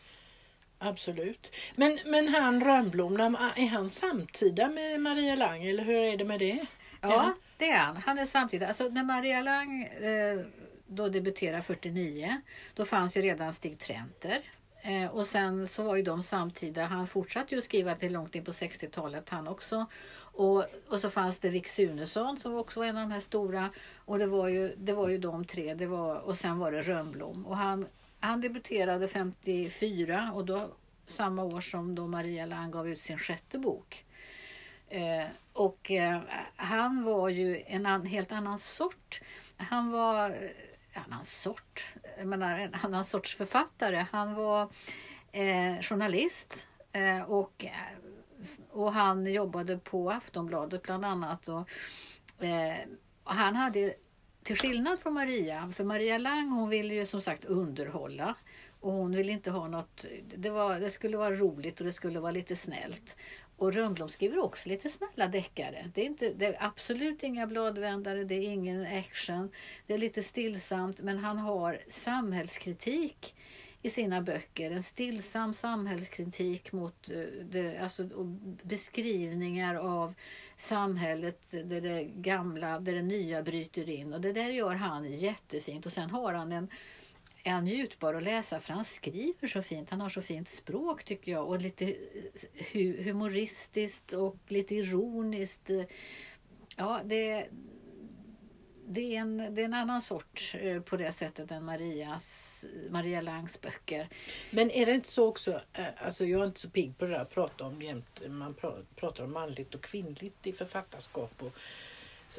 absolut. 0.83 1.57
Men, 1.75 1.99
men 2.07 2.29
han 2.29 2.65
Rönnblom, 2.65 3.17
är 3.57 3.67
han 3.67 3.91
samtida 3.91 4.69
med 4.69 5.01
Maria 5.01 5.37
Lang 5.37 5.65
eller 5.65 5.85
hur 5.85 5.95
är 5.95 6.17
det 6.17 6.25
med 6.25 6.39
det? 6.39 6.67
Ja, 7.01 7.35
det 7.57 7.71
är 7.71 7.79
han. 7.79 7.97
Han 7.97 8.19
är 8.19 8.27
samtidigt. 8.27 8.69
Alltså 8.69 8.89
när 8.89 9.05
Maria 9.05 9.43
Lang 9.43 9.83
eh, 9.83 10.41
då 10.87 11.09
debuterade 11.09 11.63
49 11.63 12.41
då 12.75 12.85
fanns 12.85 13.17
ju 13.17 13.23
redan 13.23 13.53
Stig 13.53 13.79
Trenter. 13.79 14.43
Eh, 14.83 15.11
och 15.11 15.27
sen 15.27 15.69
så 15.69 15.83
var 15.83 15.97
ju 15.97 16.03
de 16.03 16.23
samtida. 16.23 16.85
Han 16.85 17.07
fortsatte 17.07 17.55
ju 17.55 17.61
skriva 17.61 17.95
till 17.95 18.13
långt 18.13 18.35
in 18.35 18.45
på 18.45 18.51
60-talet 18.51 19.29
han 19.29 19.49
också. 19.49 19.87
Och, 20.15 20.65
och 20.89 21.01
så 21.01 21.11
fanns 21.11 21.39
det 21.39 21.49
Vic 21.49 21.69
Sunesson 21.69 22.41
som 22.41 22.57
också 22.57 22.81
var 22.81 22.87
en 22.87 22.97
av 22.97 23.03
de 23.03 23.13
här 23.13 23.21
stora. 23.21 23.71
Och 23.97 24.19
det 24.19 24.27
var 24.27 24.49
ju, 24.49 24.75
det 24.77 24.93
var 24.93 25.09
ju 25.09 25.19
de 25.19 25.45
tre. 25.45 25.75
Det 25.75 25.87
var, 25.87 26.17
och 26.17 26.37
sen 26.37 26.59
var 26.59 26.73
det 26.73 26.83
Rönnblom. 26.83 27.47
Och 27.47 27.57
han, 27.57 27.87
han 28.23 28.41
debuterade 28.41 29.09
54 29.09 30.33
och 30.35 30.45
då 30.45 30.71
samma 31.07 31.45
år 31.45 31.61
som 31.61 31.95
då 31.95 32.07
Maria 32.07 32.47
Lang 32.47 32.71
gav 32.71 32.89
ut 32.89 33.01
sin 33.01 33.19
sjätte 33.19 33.59
bok. 33.59 34.05
Eh, 34.89 35.27
och 35.53 35.91
eh, 35.91 36.21
han 36.57 37.05
var 37.05 37.29
ju 37.29 37.63
en 37.67 37.87
an, 37.87 38.07
helt 38.07 38.33
annan 38.33 38.59
sort. 38.59 39.21
Han 39.57 39.91
var 39.91 40.31
eh, 40.31 41.03
annan 41.07 41.25
sort, 41.25 41.95
jag 42.19 42.27
menar 42.27 42.59
en 42.59 42.75
annan 42.83 43.05
sorts 43.05 43.37
författare. 43.37 44.07
Han 44.11 44.35
var 44.35 44.69
eh, 45.33 45.81
journalist 45.81 46.67
eh, 46.93 47.23
och, 47.23 47.65
eh, 47.65 47.73
och 48.71 48.93
han 48.93 49.33
jobbade 49.33 49.79
på 49.79 50.11
Aftonbladet 50.11 50.83
bland 50.83 51.05
annat. 51.05 51.49
Och, 51.49 51.69
eh, 52.45 52.79
och 53.25 53.35
han 53.35 53.57
hade, 53.57 53.95
till 54.43 54.57
skillnad 54.57 54.99
från 54.99 55.15
Maria, 55.15 55.73
för 55.77 55.85
Maria 55.85 56.19
Lang 56.19 56.49
hon 56.49 56.69
ville 56.69 56.95
ju 56.95 57.07
som 57.07 57.21
sagt 57.21 57.45
underhålla. 57.45 58.35
Och 58.81 58.93
hon 58.93 59.13
ville 59.13 59.33
inte 59.33 59.51
ha 59.51 59.69
något, 59.69 60.07
det, 60.37 60.51
var, 60.51 60.81
det 60.81 60.91
skulle 60.91 61.17
vara 61.17 61.35
roligt 61.35 61.81
och 61.81 61.87
det 61.87 61.93
skulle 61.93 62.21
vara 62.21 62.33
lite 62.33 62.57
snällt. 62.57 63.17
Och 63.57 63.73
Rönnblom 63.73 64.09
skriver 64.09 64.39
också 64.39 64.69
lite 64.69 64.89
snälla 64.89 65.29
deckare. 65.29 65.91
Det 65.95 66.01
är, 66.01 66.05
inte, 66.05 66.33
det 66.37 66.47
är 66.47 66.57
absolut 66.59 67.23
inga 67.23 67.47
bladvändare, 67.47 68.25
det 68.25 68.35
är 68.35 68.51
ingen 68.51 68.87
action. 68.87 69.51
Det 69.87 69.95
är 69.95 69.99
lite 69.99 70.23
stillsamt 70.23 71.01
men 71.01 71.19
han 71.19 71.39
har 71.39 71.79
samhällskritik 71.89 73.35
i 73.83 73.91
sina 73.91 74.23
böcker. 74.23 74.71
En 74.71 74.83
stillsam 74.83 75.55
samhällskritik 75.55 76.73
mot 76.73 77.11
eh, 77.11 77.45
det, 77.45 77.79
alltså, 77.79 78.09
och 78.15 78.27
beskrivningar 78.63 79.75
av 79.75 80.15
samhället 80.57 81.51
där 81.51 81.81
det 81.81 82.05
gamla, 82.05 82.81
där 82.81 82.95
det 82.95 83.03
nya 83.03 83.43
bryter 83.43 83.89
in. 83.89 84.13
Och 84.13 84.21
det 84.21 84.33
där 84.33 84.49
gör 84.49 84.75
han 84.75 85.13
jättefint. 85.13 85.87
Och 85.87 85.93
sen 85.93 86.11
har 86.11 86.35
han 86.35 86.53
en 86.53 86.69
är 87.45 87.53
han 87.53 87.65
njutbar 87.65 88.15
att 88.15 88.23
läsa 88.23 88.61
för 88.61 88.73
han 88.73 88.85
skriver 88.85 89.49
så 89.49 89.63
fint. 89.63 89.91
Han 89.91 90.01
har 90.01 90.09
så 90.09 90.23
fint 90.23 90.49
språk 90.49 91.05
tycker 91.05 91.33
jag 91.33 91.49
och 91.49 91.61
lite 91.61 91.95
eh, 92.73 93.05
humoristiskt 93.05 94.13
och 94.13 94.37
lite 94.49 94.75
ironiskt. 94.75 95.71
Ja, 96.77 97.01
det, 97.05 97.49
det, 98.95 99.17
är 99.17 99.21
en, 99.21 99.55
det 99.55 99.61
är 99.61 99.65
en 99.65 99.75
annan 99.75 100.01
sort 100.01 100.55
eh, 100.61 100.81
på 100.81 100.97
det 100.97 101.13
sättet 101.13 101.51
än 101.51 101.65
Marias, 101.65 102.65
Maria 102.91 103.21
Langs 103.21 103.61
böcker. 103.61 104.09
Men 104.51 104.71
är 104.71 104.87
det 104.87 104.93
inte 104.93 105.09
så 105.09 105.27
också, 105.29 105.61
eh, 105.73 105.87
alltså 105.99 106.25
jag 106.25 106.41
är 106.41 106.47
inte 106.47 106.61
så 106.61 106.71
pigg 106.71 106.99
på 106.99 107.05
det 107.05 107.11
där 107.13 107.19
att 107.21 107.31
prata 107.31 107.65
om 107.65 107.83
jämt, 107.83 108.21
man 108.29 108.55
pra- 108.55 108.85
pratar 108.97 109.25
om 109.25 109.33
manligt 109.33 109.75
och 109.75 109.83
kvinnligt 109.83 110.47
i 110.47 110.53
författarskap. 110.53 111.43
Och, 111.43 111.59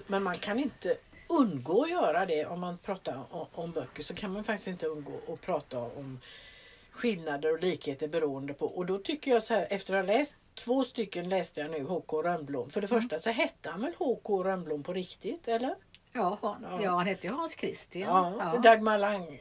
men 0.08 0.24
man 0.24 0.36
kan 0.36 0.60
inte 0.60 0.98
undgå 1.28 1.84
att 1.84 1.90
göra 1.90 2.26
det 2.26 2.46
om 2.46 2.60
man 2.60 2.78
pratar 2.78 3.26
om, 3.30 3.48
om 3.52 3.72
böcker 3.72 4.04
så 4.04 4.14
kan 4.14 4.32
man 4.32 4.44
faktiskt 4.44 4.68
inte 4.68 4.88
undgå 4.88 5.34
att 5.34 5.42
prata 5.42 5.80
om 5.80 6.20
skillnader 6.92 7.54
och 7.54 7.62
likheter 7.62 8.08
beroende 8.08 8.54
på. 8.54 8.66
Och 8.66 8.86
då 8.86 8.98
tycker 8.98 9.32
jag 9.32 9.44
så 9.44 9.54
här, 9.54 9.68
efter 9.70 9.94
att 9.94 10.06
ha 10.06 10.14
läst 10.14 10.36
två 10.54 10.84
stycken 10.84 11.30
läste 11.30 11.62
jag 11.62 11.72
nu 11.72 11.84
H.K. 11.84 12.24
Rönnblom. 12.24 12.70
För 12.70 12.82
det 12.82 12.88
första 12.88 13.20
så 13.20 13.30
hette 13.30 13.70
han 13.70 13.82
väl 13.82 13.94
H.K. 13.98 14.44
Rönnblom 14.44 14.84
på 14.84 14.94
riktigt 14.94 15.48
eller? 15.48 15.76
Ja, 16.14 16.38
Ja. 16.42 16.58
ja. 16.84 16.92
han 16.92 17.08
heter 17.08 17.28
ju 17.28 17.34
Hans 17.34 17.56
Christian. 17.56 18.34
Ja, 18.40 18.60
Dagmar 18.64 18.98
Lange, 18.98 19.40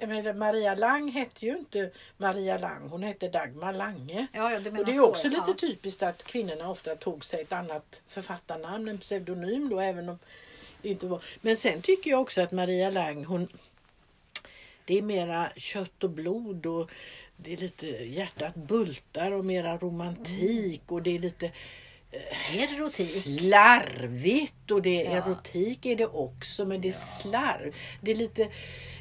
eller 0.00 0.32
Maria 0.32 0.74
Lang 0.74 1.10
hette 1.10 1.46
ju 1.46 1.58
inte 1.58 1.90
Maria 2.16 2.58
Lang, 2.58 2.88
hon 2.88 3.02
hette 3.02 3.28
Dagmar 3.28 3.72
Lange. 3.72 4.26
Ja, 4.32 4.48
menar 4.48 4.78
Och 4.78 4.86
det 4.86 4.92
är 4.92 4.96
så, 4.96 5.08
också 5.08 5.28
lite 5.28 5.54
typiskt 5.54 6.02
att 6.02 6.24
kvinnorna 6.24 6.70
ofta 6.70 6.96
tog 6.96 7.24
sig 7.24 7.40
ett 7.40 7.52
annat 7.52 8.00
författarnamn, 8.08 8.88
en 8.88 8.98
pseudonym 8.98 9.68
då 9.68 9.80
även 9.80 10.08
om 10.08 10.18
det 10.82 10.88
inte 10.88 11.06
var. 11.06 11.24
Men 11.40 11.56
sen 11.56 11.82
tycker 11.82 12.10
jag 12.10 12.20
också 12.20 12.42
att 12.42 12.52
Maria 12.52 12.90
Lang 12.90 13.24
hon 13.24 13.48
det 14.84 14.98
är 14.98 15.02
mera 15.02 15.50
kött 15.56 16.04
och 16.04 16.10
blod 16.10 16.66
och 16.66 16.90
det 17.36 17.52
är 17.52 17.56
lite 17.56 17.86
hjärtat 17.86 18.54
bultar 18.54 19.30
och 19.30 19.44
mera 19.44 19.76
romantik 19.78 20.82
och 20.86 21.02
det 21.02 21.10
är 21.10 21.18
lite 21.18 21.52
Erotik. 22.58 23.06
slarvigt 23.06 24.70
och 24.70 24.82
det 24.82 25.06
är 25.06 25.16
Ja. 25.16 25.22
erotik 25.26 25.86
är 25.86 25.96
det 25.96 26.06
också 26.06 26.64
men 26.64 26.80
det 26.80 26.88
är 26.88 26.92
Ja. 26.92 26.96
slarv. 26.98 27.74
Det 28.00 28.10
är 28.10 28.14
lite 28.16 28.48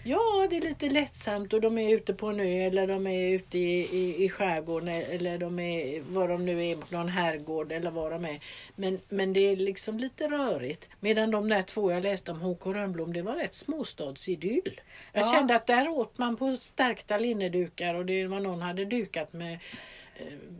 Ja, 0.05 0.47
det 0.49 0.57
är 0.57 0.61
lite 0.61 0.89
lättsamt 0.89 1.53
och 1.53 1.61
de 1.61 1.77
är 1.77 1.93
ute 1.95 2.13
på 2.13 2.27
en 2.27 2.39
ö 2.39 2.43
eller 2.67 2.87
de 2.87 3.07
är 3.07 3.29
ute 3.33 3.57
i, 3.57 3.79
i, 3.97 4.23
i 4.25 4.29
skärgården 4.29 4.87
eller 4.87 5.37
de 5.37 5.59
är 5.59 6.01
vad 6.09 6.29
de 6.29 6.45
nu 6.45 6.65
är 6.67 6.75
på 6.75 6.85
någon 6.95 7.09
herrgård 7.09 7.71
eller 7.71 7.91
vad 7.91 8.11
de 8.11 8.25
är. 8.25 8.39
Men, 8.75 8.99
men 9.09 9.33
det 9.33 9.39
är 9.39 9.55
liksom 9.55 9.97
lite 9.99 10.27
rörigt. 10.27 10.89
Medan 10.99 11.31
de 11.31 11.49
där 11.49 11.61
två 11.61 11.91
jag 11.91 12.03
läste 12.03 12.31
om 12.31 12.41
H.K. 12.41 12.73
Rönnblom, 12.73 13.13
det 13.13 13.21
var 13.21 13.33
rätt 13.35 13.55
småstadsidyll. 13.55 14.81
Jag 15.13 15.23
Ja. 15.25 15.31
kände 15.33 15.55
att 15.55 15.67
där 15.67 15.87
åt 15.89 16.17
man 16.17 16.35
på 16.37 16.55
stärkta 16.59 17.17
linnedukar 17.17 17.95
och 17.95 18.05
det 18.05 18.27
var 18.27 18.39
någon 18.39 18.61
hade 18.61 18.85
dukat 18.85 19.33
med 19.33 19.53
eh, 19.53 19.59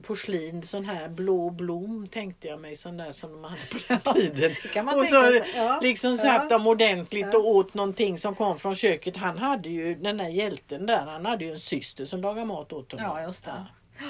porslin, 0.02 0.64
sån 0.64 0.86
här 0.86 1.10
blå 1.10 1.50
blom 1.50 2.08
tänkte 2.08 2.48
jag 2.48 2.60
mig, 2.60 2.76
sån 2.76 2.98
där 2.98 3.12
som 3.12 3.32
de 3.32 3.44
hade 3.44 3.62
på 3.72 3.78
den 3.88 4.14
tiden. 4.16 4.52
Och 5.00 5.08
så. 5.08 5.42
Ja. 5.56 5.80
liksom 5.84 6.18
satt 6.18 6.48
Ja. 6.50 6.58
de 6.58 6.68
ordentligt 6.68 7.28
Ja. 7.34 7.40
och 7.40 7.48
åt 7.48 7.74
någonting 7.74 8.18
som 8.18 8.36
kom 8.36 8.58
från 8.60 8.76
köket. 8.76 9.18
Han 9.18 9.38
hade 9.38 9.70
ju, 9.70 9.96
den 9.96 10.18
där 10.18 10.28
hjälten 10.28 10.86
där, 10.86 11.06
han 11.06 11.26
hade 11.26 11.46
ju 11.46 11.52
en 11.52 11.60
syster 11.60 12.06
som 12.06 12.22
lagade 12.22 12.46
mat 12.46 12.74
åt 12.74 12.92
honom. 12.92 13.06
Ja, 13.18 13.22
just 13.22 13.46
det. 13.46 13.66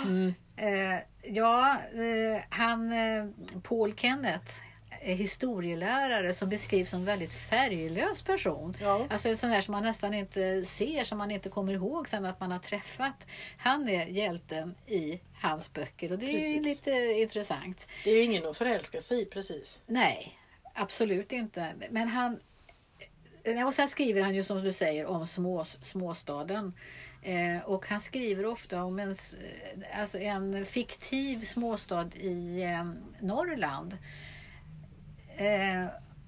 Mm. 0.05 0.33
Eh, 0.57 0.99
ja, 1.23 1.77
eh, 1.93 2.43
han 2.49 2.91
eh, 2.91 3.25
Paul 3.63 3.93
Kenneth 3.95 4.53
historielärare 5.03 6.33
som 6.33 6.49
beskrivs 6.49 6.89
som 6.89 6.99
en 6.99 7.05
väldigt 7.05 7.33
färglös 7.33 8.21
person. 8.21 8.77
Ja. 8.81 9.07
Alltså 9.09 9.29
en 9.29 9.37
sån 9.37 9.49
där 9.49 9.61
som 9.61 9.71
man 9.71 9.83
nästan 9.83 10.13
inte 10.13 10.65
ser, 10.65 11.03
som 11.03 11.17
man 11.17 11.31
inte 11.31 11.49
kommer 11.49 11.73
ihåg 11.73 12.09
sen 12.09 12.25
att 12.25 12.39
man 12.39 12.51
har 12.51 12.59
träffat. 12.59 13.27
Han 13.57 13.89
är 13.89 14.05
hjälten 14.05 14.75
i 14.87 15.19
hans 15.41 15.73
böcker 15.73 16.11
och 16.11 16.17
det 16.17 16.25
är 16.25 16.31
ju 16.31 16.57
Precis. 16.57 16.65
lite 16.65 16.91
intressant. 17.21 17.87
Det 18.03 18.09
är 18.09 18.15
ju 18.15 18.21
ingen 18.21 18.45
att 18.45 18.57
förälska 18.57 19.01
sig 19.01 19.21
i 19.21 19.25
precis. 19.25 19.81
Nej, 19.85 20.37
absolut 20.73 21.31
inte. 21.31 21.73
Men 21.89 22.07
han... 22.07 22.39
Och 23.65 23.73
sen 23.73 23.87
skriver 23.87 24.21
han 24.21 24.35
ju 24.35 24.43
som 24.43 24.63
du 24.63 24.73
säger 24.73 25.05
om 25.05 25.27
små, 25.27 25.65
småstaden. 25.65 26.73
Eh, 27.23 27.65
och 27.65 27.87
han 27.87 27.99
skriver 27.99 28.45
ofta 28.45 28.83
om 28.83 28.99
en, 28.99 29.09
eh, 29.09 29.99
alltså 29.99 30.19
en 30.19 30.65
fiktiv 30.65 31.39
småstad 31.39 32.09
i 32.15 32.63
eh, 32.63 32.85
Norrland. 33.19 33.97
Eh, 35.37 35.85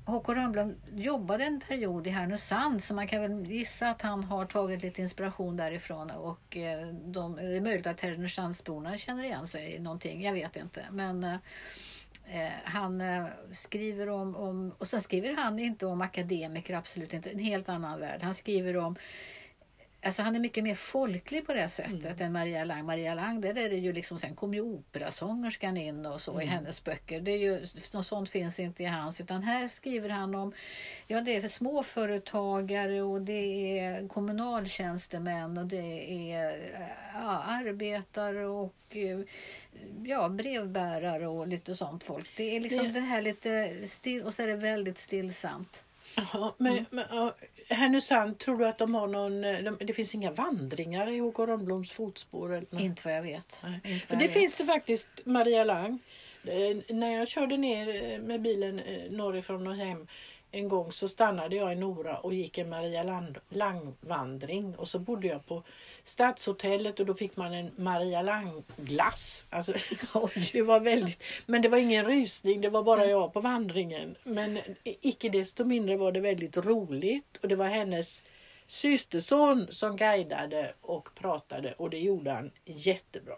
Rönnblom 0.08 0.76
jobbade 0.96 1.44
en 1.44 1.60
period 1.60 2.08
i 2.08 2.10
Härnösand 2.10 2.84
så 2.84 2.94
man 2.94 3.08
kan 3.08 3.22
väl 3.22 3.52
gissa 3.52 3.90
att 3.90 4.02
han 4.02 4.24
har 4.24 4.46
tagit 4.46 4.82
lite 4.82 5.02
inspiration 5.02 5.58
därifrån 5.58 6.12
och 6.12 6.58
eh, 6.58 6.88
de, 6.88 7.36
det 7.36 7.58
är 7.58 7.62
möjligt 7.62 7.88
att 7.88 8.00
Härnösandsborna 8.00 8.98
känner 8.98 9.24
igen 9.24 9.48
sig 9.48 9.76
i 9.76 9.80
någonting, 9.80 10.24
jag 10.24 10.34
vet 10.34 10.56
inte. 10.56 10.86
Men 10.92 11.24
eh, 11.24 11.34
eh 12.28 12.52
han 12.64 13.02
eh, 13.02 13.26
skriver 13.52 14.10
om, 14.10 14.36
om, 14.36 14.72
och 14.78 14.88
sen 14.88 15.02
skriver 15.02 15.36
han 15.36 15.60
inte 15.60 15.86
om 15.86 16.02
akademiker, 16.02 16.74
absolut 16.74 17.14
inte, 17.14 17.30
en 17.30 17.40
helt 17.40 17.70
annan 17.70 18.00
värld. 18.00 18.24
Han 18.24 18.36
skriver 18.36 18.78
om 18.78 18.96
Alltså 20.06 20.22
han 20.22 20.36
är 20.36 20.40
mycket 20.40 20.64
mer 20.64 20.76
folklig 20.76 21.46
på 21.48 21.54
det 21.54 21.70
sättet 21.70 22.22
än 22.22 22.32
Maria 22.32 22.64
Lang. 22.66 22.86
Maria 22.86 23.14
Lang, 23.16 23.42
där 23.42 23.58
är 23.58 23.70
det 23.70 23.76
ju 23.76 23.94
liksom, 23.94 24.20
sen 24.20 24.36
kom 24.36 24.54
ju 24.54 24.62
operasångerskan 24.62 25.78
in 25.78 26.06
och 26.06 26.22
så 26.22 26.42
i 26.42 26.46
hennes 26.46 26.84
böcker. 26.84 27.20
Det 27.22 27.32
är 27.32 27.38
ju, 27.38 27.60
något 27.94 28.06
sånt 28.06 28.30
finns 28.30 28.60
inte 28.60 28.84
i 28.84 28.86
hans, 28.86 29.22
utan 29.22 29.44
här 29.44 29.70
skriver 29.70 30.10
han 30.10 30.36
om, 30.36 30.54
ja 31.08 31.22
det 31.22 31.36
är 31.36 31.42
för 31.42 31.48
småföretagare 31.48 33.02
och 33.02 33.22
det 33.22 33.80
är 33.80 34.08
kommunaltjänstemän 34.08 35.58
och 35.58 35.66
det 35.66 36.32
är 36.34 36.58
ja, 37.14 37.44
arbetare 37.48 38.46
och 38.48 38.74
eh, 38.90 39.20
ja, 40.04 40.30
brevbärare 40.30 41.28
och 41.28 41.48
lite 41.48 41.76
sånt 41.76 42.04
folk. 42.04 42.30
Det 42.38 42.56
är 42.56 42.60
liksom 42.60 42.84
Det- 42.84 42.92
det 42.92 43.00
här 43.00 43.22
lite 43.22 43.74
still, 43.88 44.22
och 44.24 44.34
så 44.34 44.42
är 44.44 44.48
det 44.48 44.56
väldigt 44.56 44.98
stillsamt. 44.98 45.85
Jaha, 46.16 46.54
men, 46.58 46.86
men 46.90 47.06
ja, 47.12 47.36
Härnösand, 47.70 48.38
tror 48.40 48.58
du 48.58 48.68
att 48.68 48.78
de 48.78 48.96
har 48.96 49.08
någon... 49.08 49.44
eh, 49.44 49.60
De, 49.64 49.78
det 49.86 49.94
finns 49.94 50.16
inga 50.16 50.32
vandringar 50.32 51.10
i 51.12 51.20
Håkon 51.20 51.48
Rönnbloms 51.48 51.92
fotspår? 51.92 52.54
Eller 52.54 52.68
något? 52.70 52.82
Inte 52.82 53.02
vad 53.06 53.14
jag 53.18 53.22
vet. 53.22 53.62
Nej. 53.64 53.80
Inte 53.94 54.08
För 54.08 54.16
vad 54.16 54.20
det 54.20 54.26
jag 54.26 54.34
finns 54.34 54.58
det 54.58 54.64
vet. 54.64 54.74
faktiskt, 54.76 55.08
Maria 55.26 55.64
Lang. 55.64 56.00
Eh, 56.48 56.96
När 56.96 57.18
jag 57.18 57.28
körde 57.28 57.58
ner 57.58 58.14
eh, 58.14 58.20
med 58.20 58.42
bilen 58.42 58.80
eh, 58.80 59.12
norrifrån 59.12 59.68
och 59.68 59.76
hem 59.76 60.08
en 60.56 60.68
gång 60.68 60.92
så 60.92 61.08
stannade 61.08 61.56
jag 61.56 61.72
i 61.72 61.76
Nora 61.76 62.18
och 62.18 62.34
gick 62.34 62.58
en 62.58 62.70
Maria 62.70 63.24
Lang-vandring. 63.50 64.76
Och 64.76 64.88
så 64.88 65.00
bodde 65.00 65.28
jag 65.28 65.46
på 65.46 65.64
Stadshotellet 66.04 67.00
och 67.00 67.06
då 67.06 67.14
fick 67.14 67.38
man 67.38 67.54
en 67.54 67.72
Maria 67.78 68.22
Lang-glass. 68.22 69.46
Alltså, 69.50 69.74
det 70.52 70.62
var 70.62 70.80
väldigt, 70.80 71.24
men 71.46 71.62
det 71.62 71.70
var 71.70 71.78
ingen 71.78 72.06
rusning, 72.06 72.62
det 72.62 72.70
var 72.70 72.84
bara 72.84 73.06
jag 73.06 73.34
på 73.34 73.42
vandringen. 73.42 74.16
Men 74.24 74.60
icke 74.84 75.30
desto 75.30 75.66
mindre 75.66 75.98
var 75.98 76.12
det 76.12 76.20
väldigt 76.20 76.58
roligt 76.58 77.38
och 77.42 77.48
det 77.48 77.56
var 77.56 77.68
hennes 77.68 78.24
systerson 78.68 79.68
som 79.72 79.98
guidade 79.98 80.74
och 80.82 81.10
pratade 81.16 81.74
och 81.74 81.90
det 81.90 82.00
gjorde 82.00 82.32
han 82.32 82.52
jättebra. 82.66 83.36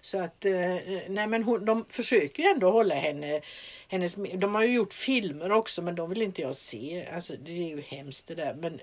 Så 0.00 0.18
att, 0.18 0.44
eh, 0.44 0.76
nej 1.08 1.26
men 1.26 1.42
hon, 1.42 1.64
de 1.64 1.84
försöker 1.88 2.42
ju 2.42 2.48
ändå 2.48 2.70
hålla 2.70 2.94
henne, 2.94 3.40
hennes, 3.88 4.14
de 4.34 4.54
har 4.54 4.62
ju 4.62 4.74
gjort 4.74 4.92
filmer 4.94 5.52
också 5.52 5.82
men 5.82 5.94
de 5.94 6.08
vill 6.10 6.22
inte 6.22 6.42
jag 6.42 6.54
se. 6.54 7.08
Alltså 7.14 7.36
det 7.36 7.50
är 7.52 7.68
ju 7.68 7.80
hemskt 7.80 8.26
det 8.26 8.34
där. 8.34 8.54
Men, 8.54 8.80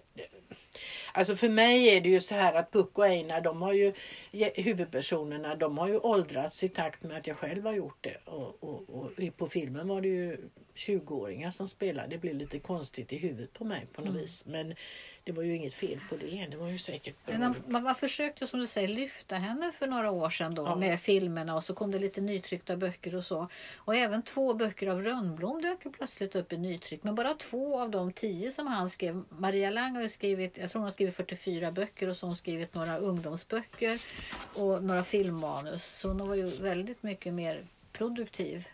alltså 1.13 1.35
för 1.35 1.49
mig 1.49 1.87
är 1.89 2.01
det 2.01 2.09
ju 2.09 2.19
så 2.19 2.35
här 2.35 2.53
att 2.53 2.71
Puck 2.71 2.97
och 2.97 3.05
Einar, 3.05 3.41
de 3.41 3.61
har 3.61 3.73
ju, 3.73 3.93
huvudpersonerna, 4.55 5.55
de 5.55 5.77
har 5.77 5.87
ju 5.87 5.97
åldrats 5.97 6.63
i 6.63 6.69
takt 6.69 7.03
med 7.03 7.17
att 7.17 7.27
jag 7.27 7.37
själv 7.37 7.65
har 7.65 7.73
gjort 7.73 7.97
det. 8.01 8.17
Och, 8.25 8.63
och, 8.63 8.89
och 8.89 9.11
på 9.37 9.47
filmen 9.47 9.87
var 9.87 10.01
det 10.01 10.07
ju 10.07 10.37
20-åringar 10.75 11.51
som 11.51 11.67
spelade. 11.67 12.07
Det 12.07 12.17
blev 12.17 12.35
lite 12.35 12.59
konstigt 12.59 13.13
i 13.13 13.17
huvudet 13.17 13.53
på 13.53 13.63
mig 13.63 13.87
på 13.93 14.01
något 14.01 14.15
vis. 14.15 14.45
Men 14.45 14.73
det 15.23 15.31
var 15.31 15.43
ju 15.43 15.55
inget 15.55 15.73
fel 15.73 15.99
på 16.09 16.15
det. 16.15 16.47
Det 16.51 16.57
var 16.57 16.67
ju 16.69 16.77
säkert 16.77 17.25
bra. 17.25 17.37
Men 17.37 17.41
man, 17.41 17.55
man, 17.67 17.83
man 17.83 17.95
försökte 17.95 18.47
som 18.47 18.59
du 18.59 18.67
säger 18.67 18.87
lyfta 18.87 19.35
henne 19.35 19.71
för 19.79 19.87
några 19.87 20.11
år 20.11 20.29
sedan 20.29 20.55
då 20.55 20.63
Ja. 20.63 20.75
med 20.75 21.01
filmerna 21.01 21.55
och 21.55 21.63
så 21.63 21.73
kom 21.75 21.91
det 21.91 21.99
lite 21.99 22.21
nytryckta 22.21 22.77
böcker 22.77 23.15
och 23.15 23.23
så. 23.23 23.47
Och 23.75 23.95
även 23.95 24.21
två 24.23 24.53
böcker 24.53 24.87
Olof 24.95 25.05
Rönnblom 25.05 25.61
dök 25.61 25.85
ju 25.85 25.91
plötsligt 25.91 26.35
upp 26.35 26.53
i 26.53 26.57
nytryck. 26.57 27.03
Men 27.03 27.15
bara 27.15 27.33
två 27.33 27.79
av 27.81 27.91
de 27.91 28.11
tio 28.11 28.51
som 28.51 28.67
han 28.67 28.89
skrev. 28.89 29.23
Maria 29.29 29.69
Lang 29.69 29.95
har 29.95 30.01
ju 30.01 30.09
skrivit, 30.09 30.57
jag 30.57 30.71
tror 30.71 30.79
hon 30.79 30.85
har 30.85 30.91
skrivit 30.91 31.15
44 31.15 31.71
böcker 31.71 32.09
och 32.09 32.15
så 32.15 32.25
har 32.25 32.29
hon 32.29 32.37
skrivit 32.37 32.73
några 32.73 32.97
ungdomsböcker 32.97 34.01
och 34.53 34.83
några 34.83 35.03
filmmanus. 35.03 35.85
Så 35.85 36.07
hon 36.07 36.27
var 36.27 36.35
ju 36.35 36.45
väldigt 36.45 37.03
mycket 37.03 37.33
mer 37.33 37.67
produktiv. 37.91 38.67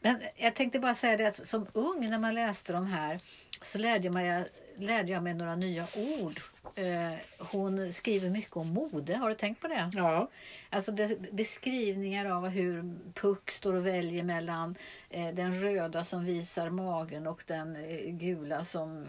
Men 0.00 0.20
jag 0.36 0.54
tänkte 0.54 0.78
bara 0.78 0.94
säga 0.94 1.16
det 1.16 1.26
att 1.26 1.46
som 1.46 1.66
ung 1.72 2.10
när 2.10 2.18
man 2.18 2.34
läste 2.34 2.72
de 2.72 2.86
här 2.86 3.20
så 3.62 3.78
lärde, 3.78 4.10
man, 4.10 4.44
lärde 4.78 5.12
jag 5.12 5.22
mig 5.22 5.34
några 5.34 5.56
nya 5.56 5.86
ord. 5.96 6.40
Eh, 6.74 7.12
hon 7.38 7.92
skriver 7.92 8.30
mycket 8.30 8.56
om 8.56 8.68
mode, 8.68 9.16
har 9.16 9.28
du 9.28 9.34
tänkt 9.34 9.60
på 9.60 9.68
det? 9.68 9.90
Ja, 9.94 10.28
Alltså 10.70 10.92
det, 10.92 11.32
beskrivningar 11.32 12.26
av 12.26 12.48
hur 12.48 12.98
Puck 13.14 13.50
står 13.50 13.72
och 13.72 13.86
väljer 13.86 14.24
mellan 14.24 14.76
eh, 15.10 15.28
den 15.34 15.60
röda 15.60 16.04
som 16.04 16.24
visar 16.24 16.70
magen 16.70 17.26
och 17.26 17.42
den 17.46 17.76
eh, 17.76 18.10
gula 18.10 18.64
som 18.64 19.06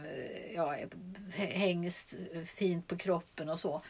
ja, 0.56 0.76
hänger 1.38 2.46
fint 2.46 2.88
på 2.88 2.98
kroppen 2.98 3.50
och 3.50 3.60
så. 3.60 3.82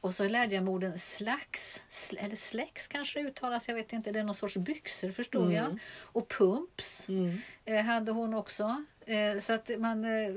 Och 0.00 0.14
så 0.14 0.28
lärde 0.28 0.54
jag 0.54 0.64
mig 0.64 0.72
orden 0.72 0.98
slags, 0.98 1.82
sl- 1.90 2.24
eller 2.24 2.36
släx 2.36 2.88
kanske 2.88 3.22
det 3.22 3.28
uttalas, 3.28 3.68
jag 3.68 3.74
vet 3.74 3.92
inte. 3.92 4.12
Det 4.12 4.18
är 4.18 4.24
någon 4.24 4.34
sorts 4.34 4.56
byxor 4.56 5.10
förstod 5.10 5.52
jag. 5.52 5.64
Mm. 5.64 5.78
Och 5.96 6.28
pumps 6.28 7.08
mm. 7.08 7.86
hade 7.86 8.12
hon 8.12 8.34
också. 8.34 8.84
Eh, 9.06 9.38
så 9.38 9.52
att 9.52 9.70
man... 9.78 10.04
Eh, 10.04 10.34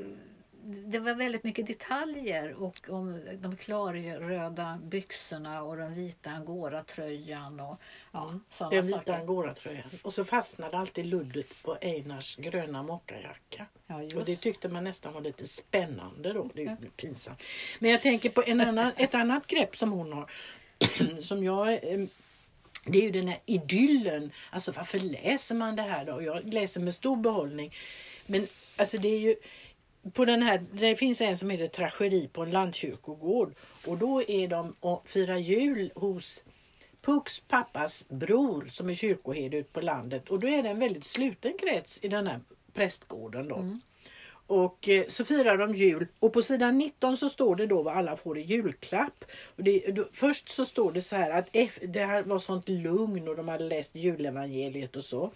det 0.69 0.99
var 0.99 1.15
väldigt 1.15 1.43
mycket 1.43 1.67
detaljer 1.67 2.53
och 2.53 2.89
om 2.89 3.21
de 3.41 3.57
klarröda 3.57 4.79
byxorna 4.83 5.63
och 5.63 5.77
den 5.77 5.93
vita 5.93 6.29
angora-tröjan 6.29 7.59
och 7.59 7.81
ja, 8.11 8.39
sådana 8.49 8.75
den 8.75 8.87
vita 8.87 9.15
angoratröjan. 9.15 9.89
Och 10.01 10.13
så 10.13 10.25
fastnade 10.25 10.77
alltid 10.77 11.05
luddet 11.05 11.63
på 11.63 11.77
Einars 11.81 12.35
gröna 12.35 12.83
mockajacka. 12.83 13.65
Ja, 13.87 13.95
Och 13.95 14.09
det. 14.09 14.15
Mm. 14.15 14.35
tyckte 14.35 14.69
man 14.69 14.83
nästan 14.83 15.13
var 15.13 15.21
lite 15.21 15.45
spännande 15.45 16.33
då. 16.33 16.49
Det 16.53 16.61
är 16.61 16.77
ju 16.81 16.89
pinsamt. 16.89 17.43
Men 17.79 17.91
jag 17.91 18.01
tänker 18.01 18.29
på 18.29 18.43
en 18.45 18.61
annan, 18.61 18.91
ett 18.97 19.15
annat 19.15 19.47
grepp 19.47 19.77
som 19.77 19.91
hon 19.91 20.13
har. 20.13 20.31
som 21.21 21.43
jag 21.43 21.73
eh, 21.73 22.07
det 22.85 22.97
är 22.97 23.03
ju 23.03 23.11
den 23.11 23.27
här 23.27 23.39
idyllen. 23.45 24.31
Alltså 24.49 24.71
varför 24.71 24.99
läser 24.99 25.55
man 25.55 25.75
det 25.75 25.81
här 25.81 26.05
då? 26.05 26.21
Jag 26.21 26.53
läser 26.53 26.81
med 26.81 26.93
stor 26.93 27.17
behållning. 27.17 27.73
Men 28.27 28.47
alltså 28.75 28.97
det 28.97 29.07
är 29.07 29.19
ju 29.19 29.35
på 30.13 30.25
den 30.25 30.41
här, 30.41 30.65
det 30.71 30.95
finns 30.95 31.21
en 31.21 31.37
som 31.37 31.49
heter 31.49 31.67
Tragedi 31.67 32.27
på 32.27 32.43
en 32.43 32.51
landkyrkogård. 32.51 33.53
Och 33.85 33.97
då 33.97 34.23
är 34.23 34.47
de 34.47 34.75
och 34.79 35.09
firar 35.09 35.37
jul 35.37 35.91
hos 35.95 36.43
Pucks 37.01 37.39
pappas 37.39 38.05
bror 38.09 38.67
som 38.71 38.89
är 38.89 38.93
kyrkoherde 38.93 39.57
ute 39.57 39.71
på 39.71 39.81
landet. 39.81 40.29
Och 40.29 40.39
då 40.39 40.47
är 40.47 40.63
det 40.63 40.69
en 40.69 40.79
väldigt 40.79 41.05
sluten 41.05 41.53
krets 41.59 41.99
i 42.03 42.07
den 42.07 42.27
här 42.27 42.39
prästgården 42.73 43.47
då. 43.47 43.55
Och 44.47 44.89
eh, 44.89 45.05
så 45.07 45.25
firar 45.25 45.57
de 45.57 45.73
jul 45.73 46.07
och 46.19 46.33
på 46.33 46.41
sidan 46.41 46.77
19 46.77 47.17
så 47.17 47.29
står 47.29 47.55
det 47.55 47.65
då 47.65 47.81
vad 47.81 47.97
alla 47.97 48.17
får 48.17 48.37
i 48.37 48.41
julklapp. 48.41 49.25
Och 49.55 49.63
det, 49.63 49.79
då, 49.79 50.07
först 50.11 50.49
så 50.49 50.65
står 50.65 50.91
det 50.91 51.01
så 51.01 51.15
här 51.15 51.31
att 51.31 51.49
F, 51.53 51.79
det 51.81 52.05
här 52.05 52.23
var 52.23 52.39
sånt 52.39 52.69
lugn 52.69 53.27
och 53.27 53.35
de 53.35 53.47
hade 53.47 53.63
läst 53.63 53.95
julevangeliet 53.95 54.95
och 54.95 55.03
så. 55.03 55.31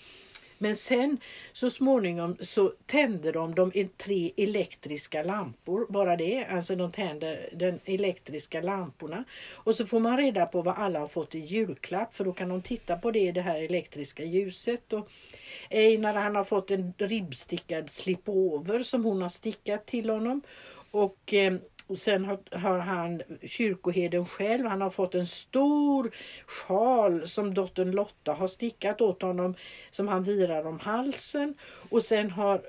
Men 0.62 0.76
sen 0.76 1.18
så 1.54 1.70
småningom 1.70 2.38
så 2.40 2.74
tände 2.86 3.32
de 3.32 3.56
de 3.56 3.90
tre 3.98 4.32
elektriska 4.38 5.24
lampor, 5.24 5.86
bara 5.90 6.16
det. 6.16 6.46
Alltså 6.46 6.76
de 6.76 6.92
tänder 6.92 7.50
de 7.54 7.80
elektriska 7.86 8.62
lamporna. 8.62 9.24
Och 9.54 9.76
så 9.76 9.86
får 9.86 10.00
man 10.00 10.18
reda 10.18 10.46
på 10.46 10.62
vad 10.62 10.78
alla 10.78 11.00
har 11.00 11.08
fått 11.08 11.36
i 11.36 11.40
julklapp 11.40 12.14
för 12.14 12.26
då 12.26 12.34
kan 12.34 12.50
de 12.50 12.62
titta 12.62 12.98
på 12.98 13.12
det 13.12 13.20
i 13.20 13.32
det 13.32 13.42
här 13.42 13.64
elektriska 13.64 14.24
ljuset. 14.24 14.94
Och 14.94 15.10
Einar 15.70 16.14
han 16.14 16.36
har 16.36 16.44
fått 16.44 16.72
en 16.72 16.94
ribbstickad 16.98 17.90
slipover 17.90 18.84
som 18.84 19.06
hon 19.06 19.22
har 19.22 19.30
stickat 19.30 19.86
till 19.86 20.10
honom. 20.10 20.42
Och 20.92 21.34
eh, 21.34 21.54
sen 21.98 22.26
har, 22.26 22.40
har 22.58 22.80
han 22.80 23.22
kyrkoherden 23.44 24.26
själv, 24.26 24.66
han 24.66 24.82
har 24.82 24.90
fått 24.90 25.16
en 25.16 25.28
stor 25.28 26.12
sjal 26.46 27.28
som 27.28 27.54
dottern 27.54 27.92
Lotta 27.92 28.34
har 28.34 28.48
stickat 28.48 29.02
åt 29.02 29.22
honom 29.22 29.56
som 29.92 30.08
han 30.08 30.24
virar 30.24 30.66
om 30.66 30.80
halsen. 30.80 31.56
Och 31.90 32.04
sen 32.04 32.32
har 32.32 32.62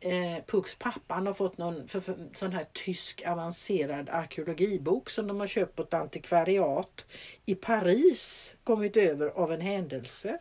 eh, 0.00 0.44
Pucks 0.46 0.74
pappa 0.74 1.14
han 1.14 1.26
har 1.26 1.34
fått 1.34 1.58
någon 1.58 1.88
för, 1.88 2.00
för, 2.00 2.16
sån 2.34 2.52
här 2.52 2.66
tysk 2.72 3.22
avancerad 3.26 4.08
arkeologibok 4.08 5.10
som 5.10 5.26
de 5.26 5.40
har 5.40 5.46
köpt 5.46 5.76
på 5.76 5.82
ett 5.82 5.94
antikvariat 5.94 7.06
i 7.44 7.54
Paris, 7.54 8.56
kommit 8.64 8.96
över 8.96 9.26
av 9.26 9.52
en 9.52 9.60
händelse. 9.60 10.38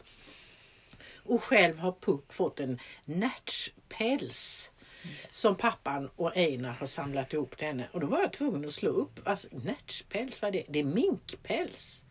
Och 1.24 1.44
själv 1.44 1.78
har 1.78 1.96
Puck 2.02 2.34
fått 2.34 2.60
en 2.60 2.80
närtspäls 3.06 4.72
som 5.30 5.56
pappan 5.56 6.10
och 6.16 6.38
Einar 6.38 6.74
har 6.74 6.88
samlat 6.88 7.34
ihop 7.34 7.58
till 7.58 7.68
henne. 7.68 7.88
Och 7.92 8.00
då 8.00 8.08
var 8.08 8.20
jag 8.20 8.34
tvungen 8.34 8.66
att 8.66 8.74
slå 8.74 8.90
upp. 8.90 9.20
Alltså 9.24 9.48
närtspäls, 9.52 10.42
vad 10.42 10.56
är 10.56 10.60
det? 10.60 10.66
Det 10.70 10.80
är 10.80 10.84
minkpäls. 10.84 12.06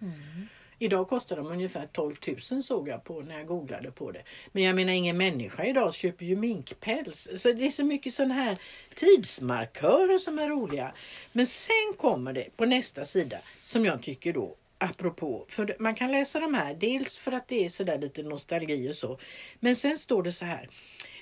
Idag 0.83 1.09
kostar 1.09 1.37
de 1.37 1.47
ungefär 1.47 1.87
12 1.87 2.17
000 2.51 2.63
såg 2.63 2.89
jag 2.89 3.05
på 3.05 3.21
när 3.21 3.39
jag 3.39 3.47
googlade 3.47 3.91
på 3.91 4.11
det. 4.11 4.23
Men 4.53 4.63
jag 4.63 4.77
menar 4.77 4.93
ingen 4.93 5.17
människa 5.17 5.65
idag 5.65 5.95
köper 5.95 6.25
ju 6.25 6.37
minkpäls. 6.37 7.29
Så 7.35 7.53
det 7.53 7.67
är 7.67 7.71
så 7.71 7.85
mycket 7.85 8.15
sådana 8.15 8.35
här 8.35 8.59
tidsmarkörer 8.95 10.19
som 10.19 10.39
är 10.39 10.49
roliga. 10.49 10.93
Men 11.33 11.47
sen 11.47 11.95
kommer 11.97 12.33
det 12.33 12.57
på 12.57 12.65
nästa 12.65 13.05
sida 13.05 13.39
som 13.63 13.85
jag 13.85 14.03
tycker 14.03 14.33
då 14.33 14.57
apropå, 14.79 15.45
för 15.49 15.77
man 15.79 15.95
kan 15.95 16.13
läsa 16.13 16.41
de 16.41 16.55
här 16.55 16.75
dels 16.75 17.17
för 17.17 17.33
att 17.33 17.49
det 17.49 17.65
är 17.65 17.69
sådär 17.69 17.99
lite 17.99 18.23
nostalgi 18.23 18.91
och 18.91 18.97
så. 18.97 19.19
Men 19.61 19.77
sen 19.77 19.97
står 19.97 20.23
det 20.23 20.33
så 20.33 20.45
här. 20.45 20.69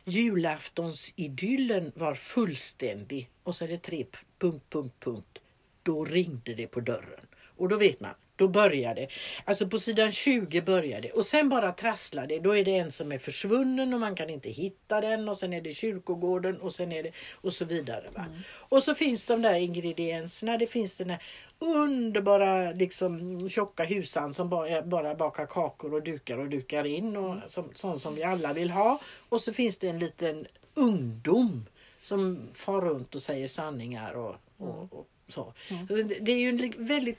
Julaftonsidyllen 0.08 1.92
var 1.94 2.14
fullständig 2.14 3.30
och 3.42 3.54
så 3.54 3.64
är 3.64 3.68
det 3.68 3.78
tre 3.78 4.06
punkt, 4.38 4.64
punkt, 4.68 4.94
punkt. 5.00 5.38
Då 5.82 6.04
ringde 6.04 6.54
det 6.54 6.66
på 6.66 6.80
dörren. 6.80 7.26
Och 7.56 7.68
då 7.68 7.76
vet 7.76 8.00
man, 8.00 8.14
då 8.38 8.48
börjar 8.48 8.94
det. 8.94 9.08
Alltså 9.44 9.68
på 9.68 9.78
sidan 9.78 10.12
20 10.12 10.62
börjar 10.62 11.00
det 11.00 11.10
och 11.10 11.24
sen 11.24 11.48
bara 11.48 11.72
trasslar 11.72 12.26
det. 12.26 12.38
Då 12.38 12.56
är 12.56 12.64
det 12.64 12.78
en 12.78 12.90
som 12.90 13.12
är 13.12 13.18
försvunnen 13.18 13.94
och 13.94 14.00
man 14.00 14.14
kan 14.14 14.30
inte 14.30 14.50
hitta 14.50 15.00
den 15.00 15.28
och 15.28 15.38
sen 15.38 15.52
är 15.52 15.60
det 15.60 15.72
kyrkogården 15.72 16.60
och 16.60 16.72
sen 16.72 16.92
är 16.92 17.02
det 17.02 17.12
och 17.34 17.52
så 17.52 17.64
vidare. 17.64 18.08
Mm. 18.16 18.30
Och 18.48 18.82
så 18.82 18.94
finns 18.94 19.24
de 19.24 19.42
där 19.42 19.54
ingredienserna. 19.54 20.58
Det 20.58 20.66
finns 20.66 20.96
den 20.96 21.10
här 21.10 21.22
underbara 21.58 22.72
liksom 22.72 23.48
tjocka 23.50 23.84
husan 23.84 24.34
som 24.34 24.48
bara, 24.48 24.82
bara 24.82 25.14
bakar 25.14 25.46
kakor 25.46 25.94
och 25.94 26.02
dukar 26.02 26.38
och 26.38 26.48
dukar 26.48 26.84
in 26.84 27.16
och 27.16 27.32
mm. 27.32 27.48
som, 27.48 27.70
sånt 27.74 28.00
som 28.00 28.14
vi 28.14 28.22
alla 28.22 28.52
vill 28.52 28.70
ha. 28.70 29.00
Och 29.28 29.40
så 29.40 29.52
finns 29.52 29.78
det 29.78 29.88
en 29.88 29.98
liten 29.98 30.46
ungdom 30.74 31.66
som 32.00 32.48
far 32.54 32.80
runt 32.80 33.14
och 33.14 33.22
säger 33.22 33.48
sanningar 33.48 34.12
och, 34.12 34.36
och, 34.56 34.74
mm. 34.74 34.86
och 34.86 35.08
så. 35.28 35.52
Mm. 35.70 35.86
Alltså, 35.90 36.04
det 36.20 36.32
är 36.32 36.38
ju 36.38 36.72
väldigt 36.78 37.18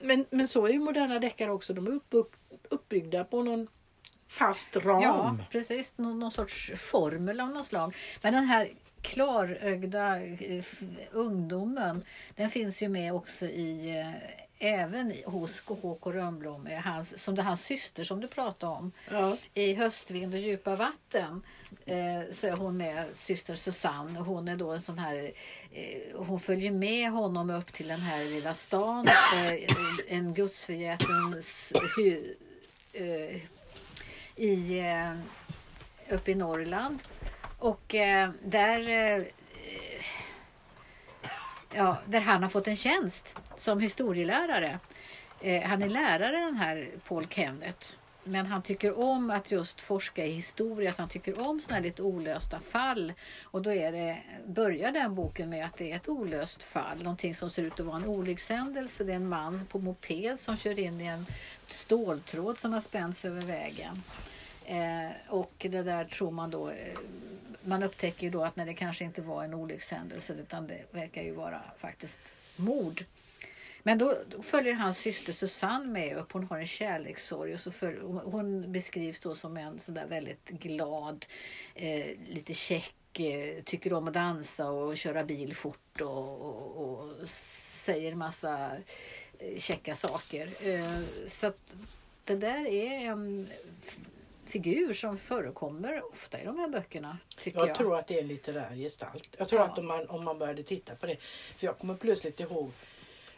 men, 0.00 0.26
men 0.30 0.48
så 0.48 0.66
är 0.66 0.70
ju 0.70 0.78
moderna 0.78 1.18
deckare 1.18 1.50
också. 1.50 1.74
De 1.74 1.86
är 1.86 2.00
uppbyggda 2.68 3.24
på 3.24 3.42
någon 3.42 3.66
fast 4.28 4.76
ram. 4.76 5.02
Ja, 5.02 5.36
precis. 5.50 5.92
Någon, 5.96 6.18
någon 6.18 6.30
sorts 6.30 6.72
formel 6.76 7.40
av 7.40 7.48
något 7.48 7.66
slag. 7.66 7.96
Men 8.22 8.32
den 8.32 8.44
här 8.44 8.68
klarögda 9.02 10.22
eh, 10.22 10.64
ungdomen, 11.12 12.04
den 12.36 12.50
finns 12.50 12.82
ju 12.82 12.88
med 12.88 13.14
också 13.14 13.46
i 13.46 14.00
eh, 14.00 14.45
även 14.58 15.12
hos 15.26 15.62
Håkon 15.66 16.12
Rönnblom, 16.12 16.68
hans, 16.84 17.22
som 17.22 17.34
det 17.34 17.42
hans 17.42 17.64
syster 17.64 18.04
som 18.04 18.20
du 18.20 18.28
pratade 18.28 18.72
om. 18.72 18.92
Ja. 19.10 19.36
I 19.54 19.74
Höstvind 19.74 20.34
och 20.34 20.40
djupa 20.40 20.76
vatten 20.76 21.42
eh, 21.86 22.32
så 22.32 22.46
är 22.46 22.52
hon 22.52 22.76
med 22.76 23.04
syster 23.12 23.54
Susanne. 23.54 24.18
Hon 24.20 24.48
är 24.48 24.56
då 24.56 24.72
en 24.72 24.80
sån 24.80 24.98
här, 24.98 25.32
eh, 25.72 26.16
hon 26.16 26.40
följer 26.40 26.70
med 26.70 27.10
honom 27.10 27.50
upp 27.50 27.72
till 27.72 27.88
den 27.88 28.00
här 28.00 28.24
lilla 28.24 28.54
stan. 28.54 29.06
Eh, 29.08 29.74
en 30.08 30.34
gudsförgäten 30.34 31.42
eh, 32.92 33.40
i, 34.36 34.78
eh, 34.78 35.12
uppe 36.14 36.30
i 36.30 36.34
Norrland. 36.34 36.98
Och 37.58 37.94
eh, 37.94 38.30
där 38.44 38.80
ja, 41.74 41.96
där 42.06 42.20
han 42.20 42.42
har 42.42 42.50
fått 42.50 42.68
en 42.68 42.76
tjänst 42.76 43.34
som 43.56 43.80
historielärare. 43.80 44.78
Eh, 45.40 45.62
han 45.62 45.82
är 45.82 45.88
lärare 45.88 46.36
den 46.36 46.56
här 46.56 46.88
Paul 47.08 47.26
Kenneth. 47.26 47.96
Men 48.24 48.46
han 48.46 48.62
tycker 48.62 48.98
om 48.98 49.30
att 49.30 49.50
just 49.50 49.80
forska 49.80 50.26
i 50.26 50.30
historia, 50.30 50.92
så 50.92 51.02
han 51.02 51.08
tycker 51.08 51.48
om 51.48 51.60
sådana 51.60 51.80
lite 51.80 52.02
olösta 52.02 52.60
fall. 52.60 53.12
Och 53.42 53.62
då 53.62 53.72
är 53.72 53.92
det, 53.92 54.18
börjar 54.46 54.92
den 54.92 55.14
boken 55.14 55.50
med 55.50 55.66
att 55.66 55.76
det 55.76 55.92
är 55.92 55.96
ett 55.96 56.08
olöst 56.08 56.62
fall, 56.62 56.98
någonting 56.98 57.34
som 57.34 57.50
ser 57.50 57.62
ut 57.62 57.80
att 57.80 57.86
vara 57.86 57.96
en 57.96 58.04
olyckshändelse. 58.04 59.04
Det 59.04 59.12
är 59.12 59.16
en 59.16 59.28
man 59.28 59.66
på 59.66 59.78
moped 59.78 60.40
som 60.40 60.56
kör 60.56 60.78
in 60.78 61.00
i 61.00 61.06
en 61.06 61.26
ståltråd 61.66 62.58
som 62.58 62.72
har 62.72 62.80
spänts 62.80 63.24
över 63.24 63.42
vägen. 63.42 64.02
Eh, 64.64 65.10
och 65.28 65.52
det 65.58 65.82
där 65.82 66.04
tror 66.04 66.30
man 66.30 66.50
då 66.50 66.70
eh, 66.70 66.98
man 67.64 67.82
upptäcker 67.82 68.22
ju 68.22 68.30
då 68.30 68.44
att 68.44 68.56
när 68.56 68.66
det 68.66 68.74
kanske 68.74 69.04
inte 69.04 69.22
var 69.22 69.44
en 69.44 69.54
olyckshändelse 69.54 70.32
utan 70.32 70.66
det 70.66 70.82
verkar 70.90 71.22
ju 71.22 71.34
vara 71.34 71.60
faktiskt 71.78 72.18
mord. 72.56 73.04
Men 73.86 73.98
då, 73.98 74.14
då 74.28 74.42
följer 74.42 74.72
hans 74.72 74.98
syster 74.98 75.32
Susanne 75.32 75.86
med 75.86 76.16
upp. 76.16 76.32
Hon 76.32 76.44
har 76.44 76.58
en 76.58 76.66
kärlekssorg 76.66 77.54
och 77.54 77.60
så 77.60 77.70
följer, 77.70 78.00
hon 78.02 78.72
beskrivs 78.72 79.18
då 79.18 79.34
som 79.34 79.56
en 79.56 79.78
sådär 79.78 80.06
väldigt 80.06 80.48
glad, 80.48 81.26
eh, 81.74 82.06
lite 82.28 82.54
käck, 82.54 83.20
eh, 83.20 83.62
tycker 83.64 83.92
om 83.92 84.08
att 84.08 84.14
dansa 84.14 84.70
och 84.70 84.96
köra 84.96 85.24
bil 85.24 85.56
fort 85.56 86.00
och, 86.00 86.40
och, 86.40 86.76
och 86.76 87.28
säger 87.28 88.14
massa 88.14 88.70
eh, 89.38 89.58
käcka 89.58 89.94
saker. 89.94 90.54
Eh, 90.60 91.00
så 91.26 91.52
det 92.24 92.36
där 92.36 92.66
är 92.66 93.10
en 93.10 93.48
figur 94.44 94.92
som 94.92 95.18
förekommer 95.18 96.02
ofta 96.12 96.40
i 96.40 96.44
de 96.44 96.58
här 96.58 96.68
böckerna. 96.68 97.18
Tycker 97.38 97.58
jag, 97.58 97.68
jag. 97.68 97.76
tror 97.76 97.98
att 97.98 98.06
det 98.06 98.18
är 98.18 98.22
en 98.22 98.28
litterär 98.28 98.74
gestalt. 98.76 99.36
Jag 99.38 99.48
tror 99.48 99.60
ja. 99.60 99.66
att 99.66 99.78
om 99.78 99.86
man, 99.86 100.08
om 100.08 100.24
man 100.24 100.38
började 100.38 100.62
titta 100.62 100.94
på 100.94 101.06
det. 101.06 101.16
För 101.56 101.66
jag 101.66 101.78
kommer 101.78 101.94
plötsligt 101.94 102.40
ihåg 102.40 102.72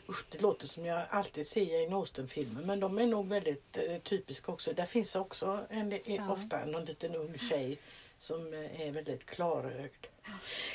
Usch, 0.08 0.24
det 0.30 0.40
låter 0.40 0.66
som 0.66 0.84
jag 0.84 1.02
alltid 1.10 1.46
ser 1.46 1.80
Jane 1.80 1.96
Austen-filmer 1.96 2.62
men 2.62 2.80
de 2.80 2.98
är 2.98 3.06
nog 3.06 3.28
väldigt 3.28 3.76
eh, 3.76 3.98
typiska 3.98 4.52
också. 4.52 4.72
Där 4.72 4.84
finns 4.84 5.14
också 5.14 5.60
en, 5.70 6.00
ja. 6.04 6.32
ofta 6.32 6.64
någon 6.64 6.84
liten 6.84 7.14
ung 7.14 7.38
tjej 7.38 7.78
som 8.18 8.54
eh, 8.54 8.80
är 8.80 8.92
väldigt 8.92 9.26
klarögd. 9.26 10.06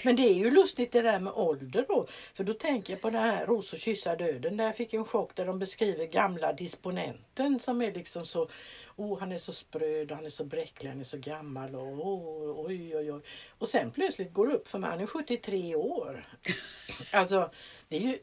Men 0.04 0.15
det 0.15 0.22
är 0.22 0.34
ju 0.34 0.52
lustigt 0.52 0.91
det 0.91 1.02
där 1.02 1.19
med 1.19 1.34
ålder 1.34 1.86
då. 1.88 2.08
För 2.34 2.43
då 2.43 2.54
tänker 2.54 2.93
jag 2.93 3.02
på 3.02 3.10
den 3.10 3.22
här 3.22 3.46
Ros 3.46 3.74
och 3.74 3.80
kyssa 3.80 4.15
döden. 4.15 4.58
Där 4.58 4.72
fick 4.72 4.93
jag 4.93 5.00
en 5.00 5.06
chock 5.06 5.36
där 5.36 5.46
de 5.46 5.60
beskriver 5.60 6.06
gamla 6.06 6.54
disponenten 6.54 7.60
som 7.60 7.82
är 7.82 7.93
liksom 7.93 8.26
så 8.26 8.50
Oh, 8.96 9.19
han 9.19 9.32
är 9.32 9.38
så 9.38 9.52
spröd 9.52 10.12
han 10.12 10.26
är 10.26 10.30
så 10.30 10.43
bräcklig, 10.43 10.89
han 10.89 11.00
är 11.00 11.04
så 11.04 11.17
gammal 11.17 11.76
och 11.76 12.08
oh, 12.08 12.65
oj, 12.65 12.98
oj, 12.98 13.12
oj. 13.12 13.22
Och 13.58 13.67
sen 13.67 13.91
plötsligt 13.91 14.34
går 14.34 14.48
det 14.48 14.54
upp 14.54 14.67
för 14.67 14.80
mig, 14.80 14.89
han 14.89 15.00
är 15.00 15.06
73 15.06 15.76
år. 15.76 16.26
alltså, 17.13 17.52
det 17.88 17.96
är 17.96 18.02
ju 18.02 18.19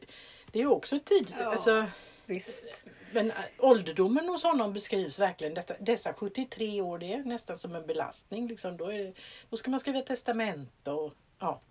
det 0.51 0.61
är 0.61 0.67
också 0.67 0.99
tid. 0.99 1.35
Ja, 1.39 1.45
alltså, 1.45 1.85
visst. 2.25 2.83
Men 3.13 3.31
äh, 3.31 3.37
ålderdomen 3.57 4.29
hos 4.29 4.43
honom 4.43 4.73
beskrivs 4.73 5.19
verkligen. 5.19 5.53
Detta, 5.53 5.73
dessa 5.79 6.13
73 6.13 6.81
år, 6.81 6.97
det 6.97 7.13
är 7.13 7.23
nästan 7.23 7.57
som 7.57 7.75
en 7.75 7.87
belastning. 7.87 8.47
Liksom. 8.47 8.77
Då, 8.77 8.91
är 8.91 8.97
det, 8.97 9.13
då 9.49 9.57
ska 9.57 9.71
man 9.71 9.79
skriva 9.79 10.01
testamente 10.01 10.91
och 10.91 11.13
ja. 11.39 11.61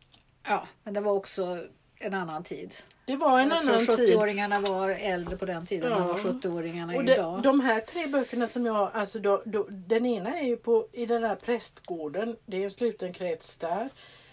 Ja, 0.42 0.66
men 0.82 0.94
det 0.94 1.00
var 1.00 1.12
också 1.12 1.66
en 2.00 2.14
annan 2.14 2.44
tid. 2.44 2.74
Det 3.04 3.16
var 3.16 3.40
en 3.40 3.48
jag 3.48 3.58
annan 3.58 3.86
tid. 3.86 3.98
70-åringarna 3.98 4.60
var 4.60 4.88
äldre 4.88 5.36
på 5.36 5.44
den 5.44 5.66
tiden 5.66 5.90
ja. 5.90 5.96
än 5.96 6.06
vad 6.06 6.16
70-åringarna 6.16 7.12
idag. 7.12 7.42
De 7.42 7.60
här 7.60 7.80
tre 7.80 8.06
böckerna 8.06 8.48
som 8.48 8.66
jag, 8.66 8.90
alltså 8.94 9.18
då, 9.18 9.42
då, 9.44 9.66
den 9.70 10.06
ena 10.06 10.38
är 10.38 10.46
ju 10.46 10.56
på, 10.56 10.88
i 10.92 11.06
den 11.06 11.22
där 11.22 11.34
prästgården. 11.34 12.36
Det 12.46 12.56
är 12.56 12.64
en 12.64 12.70
sluten 12.70 13.12
krets 13.12 13.56
där. 13.56 13.88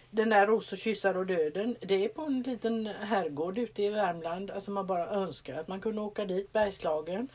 Den 0.10 0.30
där 0.30 0.48
Ros 0.48 0.72
och 0.72 0.78
kyssar 0.78 1.18
och 1.18 1.26
döden, 1.26 1.76
det 1.82 2.06
är 2.06 2.10
på 2.10 2.22
en 2.22 2.42
liten 2.42 2.86
herrgård 2.86 3.58
ute 3.58 3.84
i 3.84 3.90
Värmland. 3.90 4.52
Alltså 4.52 4.72
man 4.72 4.88
bara 4.88 5.10
önskar 5.10 5.60
att 5.60 5.68
man 5.68 5.82
kunde 5.82 6.02
åka 6.02 6.26
dit, 6.26 6.54
Bergslagen. 6.54 7.30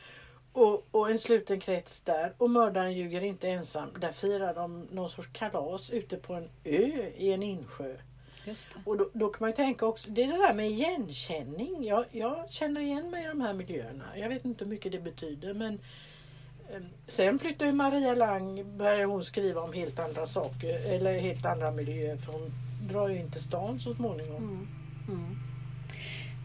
Och, 0.53 0.87
och 0.91 1.11
en 1.11 1.19
sluten 1.19 1.59
krets 1.59 2.01
där. 2.01 2.33
Och 2.37 2.49
mördaren 2.49 2.93
ljuger 2.93 3.21
inte 3.21 3.49
ensam. 3.49 3.89
Där 3.99 4.11
firar 4.11 4.53
de 4.53 4.87
någon 4.91 5.09
sorts 5.09 5.29
kalas 5.33 5.89
ute 5.89 6.17
på 6.17 6.33
en 6.33 6.49
ö 6.63 7.09
i 7.17 7.31
en 7.31 7.43
insjö. 7.43 7.95
Och 8.85 8.97
då, 8.97 9.09
då, 9.13 9.29
kan 9.29 9.37
man 9.39 9.49
ju 9.49 9.55
tänka 9.55 9.85
också, 9.85 10.09
det 10.09 10.23
är 10.23 10.27
det 10.27 10.37
där 10.37 10.53
med 10.53 10.69
igenkänning. 10.69 11.85
Jag, 11.85 12.05
jag 12.11 12.51
känner 12.51 12.81
igen 12.81 13.09
mig 13.09 13.23
i 13.23 13.27
de 13.27 13.41
här 13.41 13.53
miljöerna. 13.53 14.17
Jag 14.17 14.29
vet 14.29 14.45
inte 14.45 14.63
hur 14.63 14.71
mycket 14.71 14.91
det 14.91 14.99
betyder 14.99 15.53
men 15.53 15.79
eh, 16.69 16.81
Sen 17.07 17.39
flyttade 17.39 17.71
Maria 17.71 18.15
Lang, 18.15 18.77
började 18.77 19.05
hon 19.05 19.23
skriva 19.23 19.61
om 19.61 19.73
helt 19.73 19.99
andra 19.99 20.25
saker 20.25 20.93
eller 20.93 21.19
helt 21.19 21.45
andra 21.45 21.71
miljöer 21.71 22.17
för 22.17 22.31
hon 22.31 22.51
drar 22.87 23.09
ju 23.09 23.19
in 23.19 23.31
till 23.31 23.41
stan 23.41 23.79
så 23.79 23.95
småningom. 23.95 24.43
Mm. 24.43 24.67
Mm. 25.07 25.35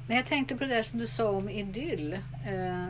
Men 0.07 0.17
jag 0.17 0.27
tänkte 0.27 0.57
på 0.57 0.65
det 0.65 0.75
där 0.75 0.83
som 0.83 0.99
du 0.99 1.07
sa 1.07 1.31
om 1.31 1.49
idyll. 1.49 2.13
Eh, 2.47 2.87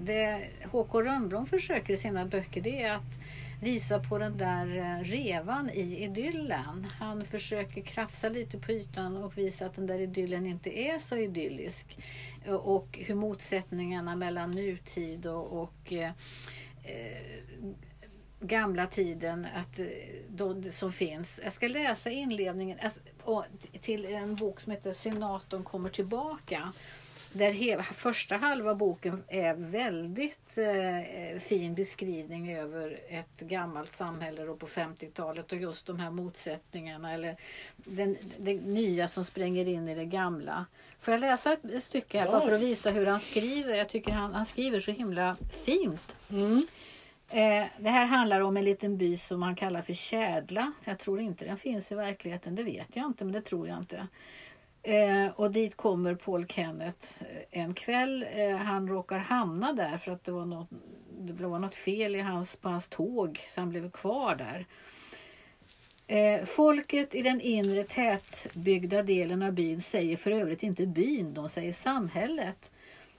det 0.00 0.48
H.K. 0.64 1.02
Rönnblom 1.02 1.46
försöker 1.46 1.92
i 1.92 1.96
sina 1.96 2.26
böcker 2.26 2.60
det 2.60 2.82
är 2.82 2.94
att 2.94 3.18
visa 3.60 4.00
på 4.00 4.18
den 4.18 4.38
där 4.38 4.76
eh, 4.76 5.04
revan 5.04 5.70
i 5.70 6.04
idyllen. 6.04 6.86
Han 6.98 7.24
försöker 7.24 7.80
krafsa 7.80 8.28
lite 8.28 8.58
på 8.58 8.72
ytan 8.72 9.16
och 9.16 9.38
visa 9.38 9.66
att 9.66 9.74
den 9.74 9.86
där 9.86 9.98
idyllen 9.98 10.46
inte 10.46 10.78
är 10.78 10.98
så 10.98 11.16
idyllisk. 11.16 11.98
Eh, 12.44 12.54
och 12.54 12.98
hur 13.06 13.14
motsättningarna 13.14 14.16
mellan 14.16 14.50
nutid 14.50 15.26
och, 15.26 15.62
och 15.62 15.92
eh, 15.92 16.10
gamla 18.40 18.86
tiden 18.86 19.46
att, 19.54 19.78
eh, 19.78 19.86
då, 20.28 20.62
som 20.62 20.92
finns. 20.92 21.40
Jag 21.44 21.52
ska 21.52 21.68
läsa 21.68 22.10
inledningen 22.10 22.78
alltså, 22.82 23.00
till 23.80 24.04
en 24.04 24.34
bok 24.36 24.60
som 24.60 24.72
heter 24.72 24.92
Senatorn 24.92 25.64
kommer 25.64 25.90
tillbaka. 25.90 26.72
där 27.32 27.52
he, 27.52 27.82
första 27.82 28.36
halva 28.36 28.74
boken 28.74 29.24
är 29.28 29.54
väldigt 29.54 30.58
eh, 30.58 31.40
fin 31.40 31.74
beskrivning 31.74 32.56
över 32.56 32.98
ett 33.08 33.40
gammalt 33.40 33.92
samhälle 33.92 34.44
då 34.44 34.56
på 34.56 34.66
50-talet 34.66 35.52
och 35.52 35.58
just 35.58 35.86
de 35.86 35.98
här 35.98 36.10
motsättningarna 36.10 37.12
eller 37.12 37.36
den, 37.76 38.16
det 38.38 38.54
nya 38.54 39.08
som 39.08 39.24
spränger 39.24 39.68
in 39.68 39.88
i 39.88 39.94
det 39.94 40.04
gamla. 40.04 40.66
Får 41.00 41.14
jag 41.14 41.20
läsa 41.20 41.52
ett, 41.52 41.64
ett 41.64 41.84
stycke 41.84 42.18
här 42.18 42.26
Ja. 42.26 42.32
bara 42.32 42.40
för 42.40 42.52
att 42.52 42.60
visa 42.60 42.90
hur 42.90 43.06
han 43.06 43.20
skriver? 43.20 43.74
Jag 43.74 43.88
tycker 43.88 44.12
han, 44.12 44.34
han 44.34 44.46
skriver 44.46 44.80
så 44.80 44.90
himla 44.90 45.36
fint. 45.64 46.16
Mm. 46.30 46.62
Eh, 47.30 47.64
det 47.78 47.90
här 47.90 48.06
handlar 48.06 48.40
om 48.40 48.56
en 48.56 48.64
liten 48.64 48.96
by 48.96 49.16
som 49.16 49.40
man 49.40 49.56
kallar 49.56 49.82
för 49.82 49.92
Kädla. 49.92 50.72
Jag 50.84 50.98
tror 50.98 51.20
inte 51.20 51.44
den 51.44 51.56
finns 51.56 51.92
i 51.92 51.94
verkligheten, 51.94 52.54
det 52.54 52.62
vet 52.62 52.96
jag 52.96 53.06
inte, 53.06 53.24
men 53.24 53.32
det 53.32 53.40
tror 53.40 53.68
jag 53.68 53.78
inte. 53.78 54.06
Eh, 54.82 55.26
och 55.36 55.50
dit 55.50 55.76
kommer 55.76 56.14
Paul 56.14 56.46
Kenneth 56.46 57.22
eh, 57.22 57.60
en 57.62 57.74
kväll. 57.74 58.26
Han 58.64 58.88
råkar 58.88 59.18
hamna 59.18 59.72
där 59.72 59.98
för 59.98 60.12
att 60.12 60.24
det 60.24 60.32
var 60.32 60.44
något, 60.44 60.68
det 61.18 61.46
var 61.46 61.58
något 61.58 61.76
fel 61.76 62.16
i 62.16 62.20
hans, 62.20 62.56
på 62.56 62.68
hans 62.68 62.88
tåg 62.88 63.46
så 63.54 63.60
han 63.60 63.70
blev 63.70 63.90
kvar 63.90 64.34
där. 64.36 64.66
Folket 66.46 67.14
i 67.14 67.22
den 67.22 67.40
inre 67.40 67.84
tätbyggda 67.84 69.02
delen 69.02 69.42
av 69.42 69.52
byn 69.52 69.82
säger 69.82 70.16
för 70.16 70.30
övrigt 70.30 70.62
inte 70.62 70.86
byn, 70.86 71.34
de 71.34 71.48
säger 71.48 71.72
samhället. 71.72 72.70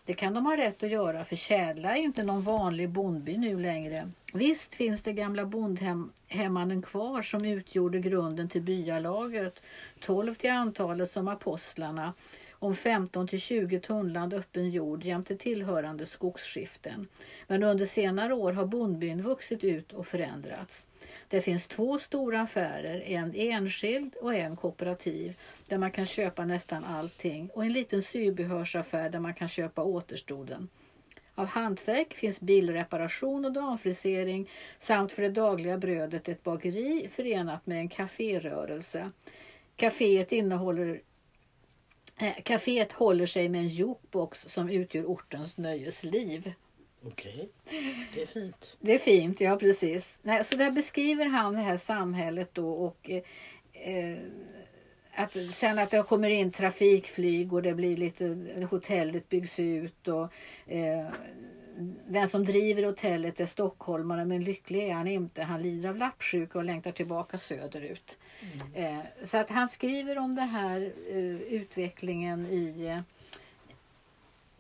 Det 0.08 0.13
kan 0.13 0.34
de 0.34 0.46
ha 0.46 0.58
rätt 0.58 0.84
att 0.84 0.89
göra 0.89 1.26
för 1.26 1.36
Kädla 1.36 1.98
är 1.98 2.02
inte 2.02 2.24
någon 2.24 2.41
vanlig 2.41 2.89
bondby 2.89 3.38
nu 3.38 3.60
längre. 3.60 4.12
Visst 4.34 4.76
finns 4.76 5.02
det 5.02 5.13
gamla 5.13 5.46
bondhemmanen 5.46 6.82
kvar 6.82 7.22
som 7.22 7.46
utgjorde 7.46 8.00
grunden 8.00 8.50
till 8.50 8.62
byalaget. 8.62 9.62
12 10.00 10.36
till 10.36 10.52
antalet 10.52 11.12
som 11.12 11.28
apostlarna 11.28 12.13
om 12.52 12.76
15 12.76 13.28
till 13.28 13.41
20 13.41 13.80
tunnland 13.80 14.34
öppen 14.34 14.70
jord 14.70 15.04
jämte 15.04 15.36
tillhörande 15.36 16.06
skogsskiften. 16.06 17.08
Men 17.48 17.63
under 17.63 17.86
senare 17.86 18.34
år 18.34 18.52
har 18.52 18.65
bondbyn 18.65 19.22
vuxit 19.22 19.63
ut 19.63 19.93
och 19.93 20.08
förändrats. 20.08 20.86
Det 21.28 21.41
finns 21.41 21.67
två 21.67 22.00
stora 22.00 22.41
affärer, 22.41 23.04
en 23.06 23.34
enskild 23.36 24.15
och 24.15 24.36
en 24.36 24.56
kooperativ 24.56 25.34
där 25.67 25.77
man 25.77 25.91
kan 25.91 26.06
köpa 26.06 26.45
nästan 26.45 26.86
allting 26.86 27.49
och 27.53 27.65
en 27.65 27.73
liten 27.73 28.03
sybehörsaffär 28.03 29.10
där 29.10 29.19
man 29.19 29.34
kan 29.34 29.47
köpa 29.47 29.84
återstoden. 29.84 30.69
Av 31.36 31.45
hantverk 31.45 32.13
finns 32.13 32.41
bilreparation 32.41 33.45
och 33.45 33.53
damfrisering 33.53 34.49
samt 34.80 35.12
för 35.12 35.21
det 35.21 35.30
dagliga 35.30 35.77
brödet 35.77 36.30
ett 36.30 36.43
bageri 36.43 37.10
förenat 37.15 37.67
med 37.67 37.77
en 37.77 37.89
kaférörelse. 37.89 39.12
Caféet 39.75 40.34
innehåller 40.34 41.01
eh, 42.17 42.36
Caféet 42.43 42.91
håller 42.91 43.25
sig 43.25 43.49
med 43.49 43.62
en 43.62 43.67
jukebox 43.67 44.41
som 44.41 44.69
utgör 44.69 45.06
ortens 45.06 45.58
nöjesliv. 45.58 46.53
Okej, 47.03 47.49
det 48.13 48.21
är 48.21 48.25
fint. 48.25 48.77
Det 48.80 48.95
är 48.95 48.99
fint, 48.99 49.41
ja 49.41 49.58
precis. 49.58 50.17
Nej, 50.21 50.43
så 50.43 50.56
där 50.56 50.71
beskriver 50.71 51.25
han 51.25 51.53
det 51.53 51.62
här 51.62 51.77
samhället 51.77 52.49
då 52.53 52.69
och 52.69 53.10
eh, 53.73 54.17
att 55.17 55.38
sen 55.51 55.80
att 55.80 55.89
det 55.89 56.03
kommer 56.03 56.30
in 56.30 56.51
trafikflyg 56.51 57.53
och 57.53 57.62
det 57.62 57.73
blir 57.73 57.97
lite, 57.97 58.38
hotellet 58.69 59.30
byggs 59.30 59.60
ut 59.60 60.08
och 60.08 60.34
eh, 60.65 61.08
den 62.08 62.30
som 62.30 62.45
driver 62.45 62.84
hotellet 62.84 63.39
är 63.39 63.45
stockholmare 63.45 64.25
men 64.25 64.43
lycklig 64.43 64.84
är 64.89 64.93
han 64.93 65.08
inte. 65.08 65.43
Han 65.43 65.62
lider 65.62 65.89
av 65.89 65.97
lappsjuka 65.97 66.58
och 66.58 66.63
längtar 66.63 66.91
tillbaka 66.91 67.38
söderut. 67.38 68.17
Eh, 68.73 68.99
så 69.23 69.38
att 69.38 69.49
han 69.49 69.69
skriver 69.69 70.17
om 70.17 70.36
det 70.36 70.41
här 70.41 70.91
eh, 71.12 71.41
utvecklingen 71.41 72.45
i 72.45 73.01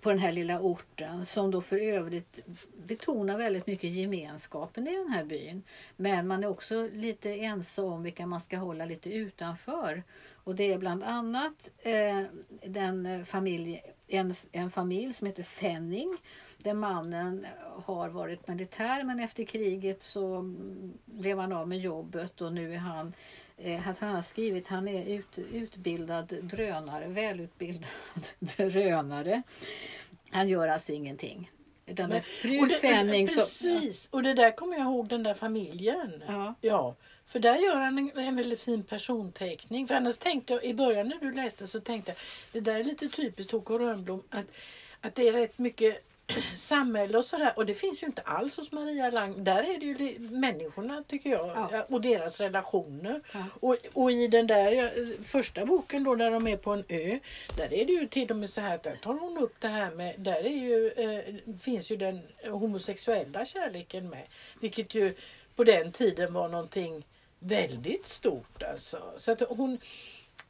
på 0.01 0.09
den 0.09 0.19
här 0.19 0.31
lilla 0.31 0.59
orten 0.59 1.25
som 1.25 1.51
då 1.51 1.61
för 1.61 1.77
övrigt 1.77 2.39
betonar 2.87 3.37
väldigt 3.37 3.67
mycket 3.67 3.89
gemenskapen 3.89 4.87
i 4.87 4.95
den 4.95 5.09
här 5.09 5.23
byn. 5.23 5.63
Men 5.95 6.27
man 6.27 6.43
är 6.43 6.47
också 6.47 6.89
lite 6.93 7.29
ense 7.29 7.81
om 7.81 8.03
vilka 8.03 8.25
man 8.25 8.41
ska 8.41 8.57
hålla 8.57 8.85
lite 8.85 9.09
utanför. 9.09 10.03
Och 10.47 10.55
det 10.55 10.73
är 10.73 10.77
bland 10.77 11.03
annat 11.03 11.71
eh, 11.79 12.23
den 12.65 13.25
familj, 13.25 13.81
en, 14.07 14.33
en 14.51 14.71
familj 14.71 15.13
som 15.13 15.27
heter 15.27 15.43
Fenning 15.43 16.17
där 16.57 16.73
mannen 16.73 17.47
har 17.85 18.09
varit 18.09 18.47
militär 18.47 19.03
men 19.03 19.19
efter 19.19 19.43
kriget 19.43 20.01
så 20.01 20.53
blev 21.05 21.39
han 21.39 21.51
av 21.51 21.67
med 21.67 21.79
jobbet 21.79 22.41
och 22.41 22.53
nu 22.53 22.73
är 22.73 22.77
han 22.77 23.13
eh, 23.57 23.87
att 23.87 23.99
han 23.99 24.15
har 24.15 24.21
skrivit 24.21 24.67
han 24.67 24.87
är 24.87 25.05
ut, 25.05 25.37
utbildad 25.51 26.33
drönare, 26.41 27.07
välutbildad 27.07 27.89
drönare. 28.39 29.41
Han 30.31 30.49
gör 30.49 30.67
alltså 30.67 30.91
ingenting. 30.91 31.51
Utan 31.85 32.11
är 32.11 32.19
fru 32.19 32.59
och 32.59 32.67
det, 32.67 32.75
Fenning 32.75 33.27
som... 33.27 33.35
Precis, 33.35 34.09
och 34.11 34.23
det 34.23 34.33
där 34.33 34.51
kommer 34.51 34.77
jag 34.77 34.85
ihåg 34.85 35.07
den 35.07 35.23
där 35.23 35.33
familjen. 35.33 36.23
Ja. 36.27 36.55
Ja, 36.61 36.95
för 37.27 37.39
där 37.39 37.55
gör 37.55 37.75
han 37.75 37.97
en, 37.97 38.11
en 38.17 38.35
väldigt 38.35 38.63
fin 38.63 38.83
personteckning. 38.83 39.87
För 39.87 39.95
annars 39.95 40.17
tänkte 40.17 40.53
jag 40.53 40.63
i 40.63 40.73
början 40.73 41.07
när 41.07 41.19
du 41.19 41.31
läste 41.31 41.67
så 41.67 41.79
tänkte 41.79 42.11
jag 42.11 42.17
det 42.51 42.71
där 42.71 42.79
är 42.79 42.83
lite 42.83 43.07
typiskt 43.09 43.51
Håkan 43.51 43.79
Rönnblom 43.79 44.23
att, 44.29 44.45
att 45.01 45.15
det 45.15 45.27
är 45.27 45.33
rätt 45.33 45.57
mycket 45.57 46.03
samhälle 46.57 47.17
och 47.17 47.25
sådär 47.25 47.53
och 47.55 47.65
det 47.65 47.73
finns 47.73 48.03
ju 48.03 48.07
inte 48.07 48.21
alls 48.21 48.57
hos 48.57 48.71
Maria 48.71 49.09
Lang. 49.09 49.43
Där 49.43 49.63
är 49.63 49.79
det 49.79 49.85
ju 49.85 50.19
människorna 50.19 51.03
tycker 51.07 51.29
jag 51.29 51.47
Ja. 51.71 51.85
och 51.89 52.01
deras 52.01 52.39
relationer. 52.39 53.21
Ja. 53.33 53.45
Och, 53.59 53.77
och 53.93 54.11
i 54.11 54.27
den 54.27 54.47
där 54.47 55.23
första 55.23 55.65
boken 55.65 56.03
då 56.03 56.15
där 56.15 56.31
de 56.31 56.47
är 56.47 56.57
på 56.57 56.71
en 56.71 56.83
ö 56.89 57.19
där 57.57 57.73
är 57.73 57.85
det 57.85 57.93
ju 57.93 58.07
till 58.07 58.31
och 58.31 58.37
med 58.37 58.49
så 58.49 58.61
här 58.61 58.75
att 58.75 58.83
där 58.83 58.95
tar 58.95 59.13
hon 59.13 59.37
upp 59.37 59.55
det 59.59 59.67
här 59.67 59.91
med, 59.91 60.15
där 60.17 60.45
är 60.45 60.57
ju, 60.57 60.91
eh, 60.91 61.55
finns 61.59 61.91
ju 61.91 61.95
den 61.97 62.19
homosexuella 62.49 63.45
kärleken 63.45 64.09
med. 64.09 64.23
Vilket 64.59 64.95
ju 64.95 65.15
på 65.55 65.63
den 65.63 65.91
tiden 65.91 66.33
var 66.33 66.47
någonting 66.49 67.05
väldigt 67.39 68.07
stort 68.07 68.63
alltså. 68.63 69.13
Så 69.17 69.31
att 69.31 69.41
hon, 69.49 69.77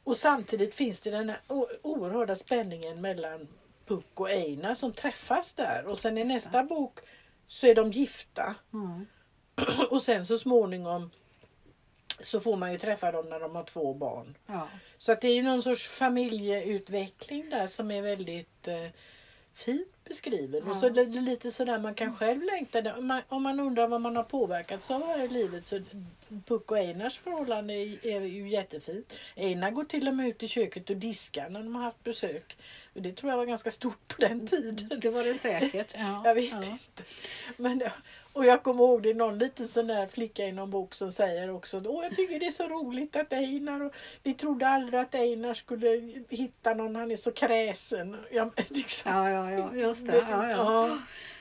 och 0.04 0.16
samtidigt 0.16 0.74
finns 0.74 1.00
det 1.00 1.10
den 1.10 1.28
här 1.28 1.40
oerhörda 1.82 2.36
spänningen 2.36 3.00
mellan 3.00 3.48
Puck 3.86 4.20
och 4.20 4.30
Einar 4.30 4.74
som 4.74 4.92
träffas 4.92 5.54
där 5.54 5.86
och 5.86 5.98
sen 5.98 6.18
i 6.18 6.24
nästa 6.24 6.64
bok 6.64 6.98
så 7.48 7.66
är 7.66 7.74
de 7.74 7.90
gifta 7.90 8.54
Mm. 8.72 9.06
och 9.90 10.02
sen 10.02 10.26
så 10.26 10.38
småningom 10.38 11.10
så 12.20 12.40
får 12.40 12.56
man 12.56 12.72
ju 12.72 12.78
träffa 12.78 13.12
dem 13.12 13.28
när 13.28 13.40
de 13.40 13.56
har 13.56 13.64
två 13.64 13.94
barn. 13.94 14.36
Ja. 14.46 14.68
Så 14.98 15.12
att 15.12 15.20
det 15.20 15.28
är 15.28 15.34
ju 15.34 15.42
någon 15.42 15.62
sorts 15.62 15.86
familjeutveckling 15.86 17.50
där 17.50 17.66
som 17.66 17.90
är 17.90 18.02
väldigt 18.02 18.68
eh, 18.68 18.88
fint 19.54 19.97
beskriven. 20.08 20.62
Ja. 20.64 20.70
Och 20.70 20.76
så 20.76 20.88
det 20.88 21.00
är 21.00 21.06
lite 21.06 21.50
sådär 21.50 21.78
man 21.78 21.94
kan 21.94 22.16
själv 22.16 22.42
längta. 22.42 22.94
Om 22.96 23.06
man, 23.06 23.22
om 23.28 23.42
man 23.42 23.60
undrar 23.60 23.88
vad 23.88 24.00
man 24.00 24.16
har 24.16 24.22
påverkats 24.22 24.90
av 24.90 25.06
här 25.06 25.24
i 25.24 25.28
livet 25.28 25.66
så 25.66 25.80
Puck 26.46 26.70
och 26.70 26.78
Einars 26.78 27.18
förhållande 27.18 27.74
är, 27.74 28.06
är 28.06 28.20
ju 28.20 28.48
jättefint. 28.48 29.14
Einar 29.36 29.70
går 29.70 29.84
till 29.84 30.08
och 30.08 30.14
med 30.14 30.28
ut 30.28 30.42
i 30.42 30.48
köket 30.48 30.90
och 30.90 30.96
diskar 30.96 31.48
när 31.50 31.62
de 31.62 31.74
har 31.74 31.82
haft 31.82 32.04
besök. 32.04 32.56
Och 32.94 33.02
det 33.02 33.12
tror 33.12 33.30
jag 33.30 33.36
var 33.36 33.46
ganska 33.46 33.70
stort 33.70 34.08
på 34.08 34.20
den 34.20 34.46
tiden. 34.46 35.00
Det 35.00 35.10
var 35.10 35.24
det 35.24 35.34
säkert. 35.34 35.94
Ja. 35.98 36.22
Jag 36.24 36.34
vet 36.34 36.52
ja. 36.52 36.70
inte. 36.70 37.02
Men, 37.56 37.82
och 38.32 38.44
jag 38.44 38.62
kommer 38.62 38.84
ihåg 38.84 39.02
det 39.02 39.10
är 39.10 39.14
någon 39.14 39.38
liten 39.38 39.68
sån 39.68 39.86
där 39.86 40.06
flicka 40.06 40.46
i 40.46 40.52
någon 40.52 40.70
bok 40.70 40.94
som 40.94 41.12
säger 41.12 41.50
också 41.50 41.82
Åh, 41.84 42.04
jag 42.04 42.16
tycker 42.16 42.40
det 42.40 42.46
är 42.46 42.50
så 42.50 42.68
roligt 42.68 43.16
att 43.16 43.32
Einar 43.32 43.82
och 43.82 43.94
vi 44.22 44.34
trodde 44.34 44.68
aldrig 44.68 45.00
att 45.00 45.14
Einar 45.14 45.54
skulle 45.54 46.12
hitta 46.28 46.74
någon, 46.74 46.96
han 46.96 47.10
är 47.10 47.16
så 47.16 47.32
kräsen. 47.32 48.16
Ja, 48.30 48.50
liksom. 48.68 49.12
Ja, 49.12 49.30
ja, 49.30 49.52
ja, 49.52 49.74
just 49.74 50.06
det. 50.06 50.26
Ja, 50.30 50.50
ja. 50.50 50.56
Ja. 50.56 50.98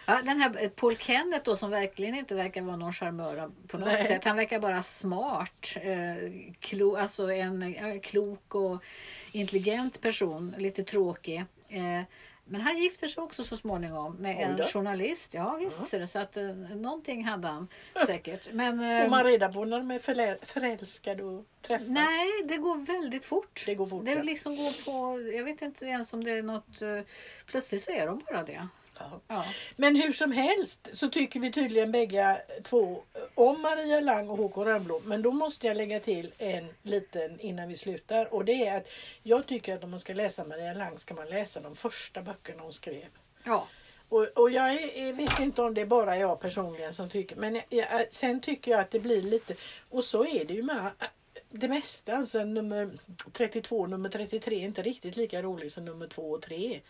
Ja, 0.09 0.21
den 0.25 0.41
här 0.41 0.63
eh, 0.63 0.69
Paul 0.69 0.97
Kenneth 0.97 1.43
då 1.43 1.55
som 1.55 1.71
verkligen 1.71 2.15
inte 2.15 2.35
verkar 2.35 2.61
vara 2.61 2.75
någon 2.75 2.93
charmör 2.93 3.51
på 3.67 3.77
något 3.77 3.87
Nej. 3.87 4.07
sätt. 4.07 4.23
Han 4.23 4.37
verkar 4.37 4.59
bara 4.59 4.83
smart. 4.83 5.67
Eh, 5.75 6.31
klo, 6.59 6.95
alltså 6.95 7.31
en 7.31 7.61
eh, 7.61 7.99
klok 7.99 8.55
och 8.55 8.83
intelligent 9.31 10.01
person. 10.01 10.55
Lite 10.57 10.83
tråkig. 10.83 11.45
Eh, 11.69 12.03
men 12.49 12.61
han 12.61 12.77
gifter 12.77 13.07
sig 13.07 13.23
också 13.23 13.43
så 13.43 13.57
småningom 13.57 14.15
med 14.15 14.39
en 14.41 14.63
journalist. 14.63 15.33
Ja 15.33 15.55
visst 15.59 15.93
Ja. 15.93 16.07
så, 16.07 16.19
att 16.19 16.37
eh, 16.37 16.43
någonting 16.75 17.23
hade 17.25 17.47
han 17.47 17.67
säkert. 18.05 18.49
Men 18.53 18.79
Får 18.79 18.85
eh, 19.03 19.09
man 19.09 19.23
reda 19.23 19.51
på 19.53 19.65
när 19.65 19.77
de 19.77 19.91
är 19.91 19.99
förlä- 19.99 20.45
förälskade 20.45 21.23
och 21.23 21.45
träffas? 21.61 21.87
nej, 21.89 22.27
det 22.45 22.57
går 22.57 22.77
väldigt 22.77 23.25
fort. 23.25 23.63
Det 23.65 23.75
går 23.75 23.87
fort. 23.87 24.05
Det 24.05 24.11
ja. 24.11 24.21
liksom 24.21 24.55
går 24.55 24.85
på, 24.85 25.21
jag 25.37 25.43
vet 25.43 25.61
inte 25.61 25.85
ens 25.85 26.13
om 26.13 26.23
det 26.23 26.31
är 26.31 26.43
något, 26.43 26.81
eh, 26.81 26.99
plötsligt 27.45 27.83
så 27.83 27.91
är 27.91 28.05
de 28.07 28.21
bara 28.31 28.43
det. 28.43 28.67
Ja. 28.99 29.21
Ja. 29.27 29.45
Men 29.75 29.95
hur 29.95 30.11
som 30.11 30.31
helst 30.31 30.89
så 30.91 31.09
tycker 31.09 31.39
vi 31.39 31.51
tydligen 31.51 31.91
bägge 31.91 32.41
två 32.63 33.03
om 33.35 33.61
Maria 33.61 33.99
Lang 33.99 34.29
och 34.29 34.37
Håkan 34.37 34.65
Rönnblom. 34.65 35.01
Men 35.05 35.21
då 35.21 35.31
måste 35.31 35.67
jag 35.67 35.77
lägga 35.77 35.99
till 35.99 36.33
en 36.37 36.67
liten 36.83 37.39
innan 37.39 37.67
vi 37.67 37.75
slutar. 37.75 38.33
Och 38.33 38.45
det 38.45 38.67
är 38.67 38.77
att 38.77 38.87
jag 39.23 39.45
tycker 39.45 39.75
att 39.75 39.83
om 39.83 39.89
man 39.89 39.99
ska 39.99 40.13
läsa 40.13 40.43
Maria 40.43 40.73
Lang 40.73 40.97
ska 40.97 41.13
man 41.13 41.29
läsa 41.29 41.59
de 41.59 41.75
första 41.75 42.21
böckerna 42.21 42.63
hon 42.63 42.73
skrev. 42.73 43.07
ja. 43.43 43.67
Och, 44.09 44.23
och 44.23 44.51
jag 44.51 44.73
är, 44.73 45.13
vet 45.13 45.39
inte 45.39 45.61
om 45.61 45.73
det 45.73 45.81
är 45.81 45.85
bara 45.85 46.17
jag 46.17 46.39
personligen 46.39 46.93
som 46.93 47.09
tycker. 47.09 47.35
Men 47.35 47.55
jag, 47.55 47.65
jag, 47.69 48.13
sen 48.13 48.41
tycker 48.41 48.71
jag 48.71 48.79
att 48.79 48.91
det 48.91 48.99
blir 48.99 49.21
lite... 49.21 49.55
Och 49.89 50.03
så 50.03 50.25
är 50.25 50.45
det 50.45 50.53
ju 50.53 50.63
med 50.63 50.77
äh, 50.77 51.07
det 51.49 51.67
mesta. 51.67 52.15
Alltså 52.15 52.43
nummer 52.43 52.89
32 53.31 53.87
nummer 53.87 54.09
33 54.09 54.55
är 54.55 54.65
inte 54.65 54.81
riktigt 54.81 55.15
lika 55.15 55.41
rolig 55.41 55.71
som 55.71 55.85
nummer 55.85 56.07
2 56.07 56.31
och 56.31 56.41
3. 56.41 56.81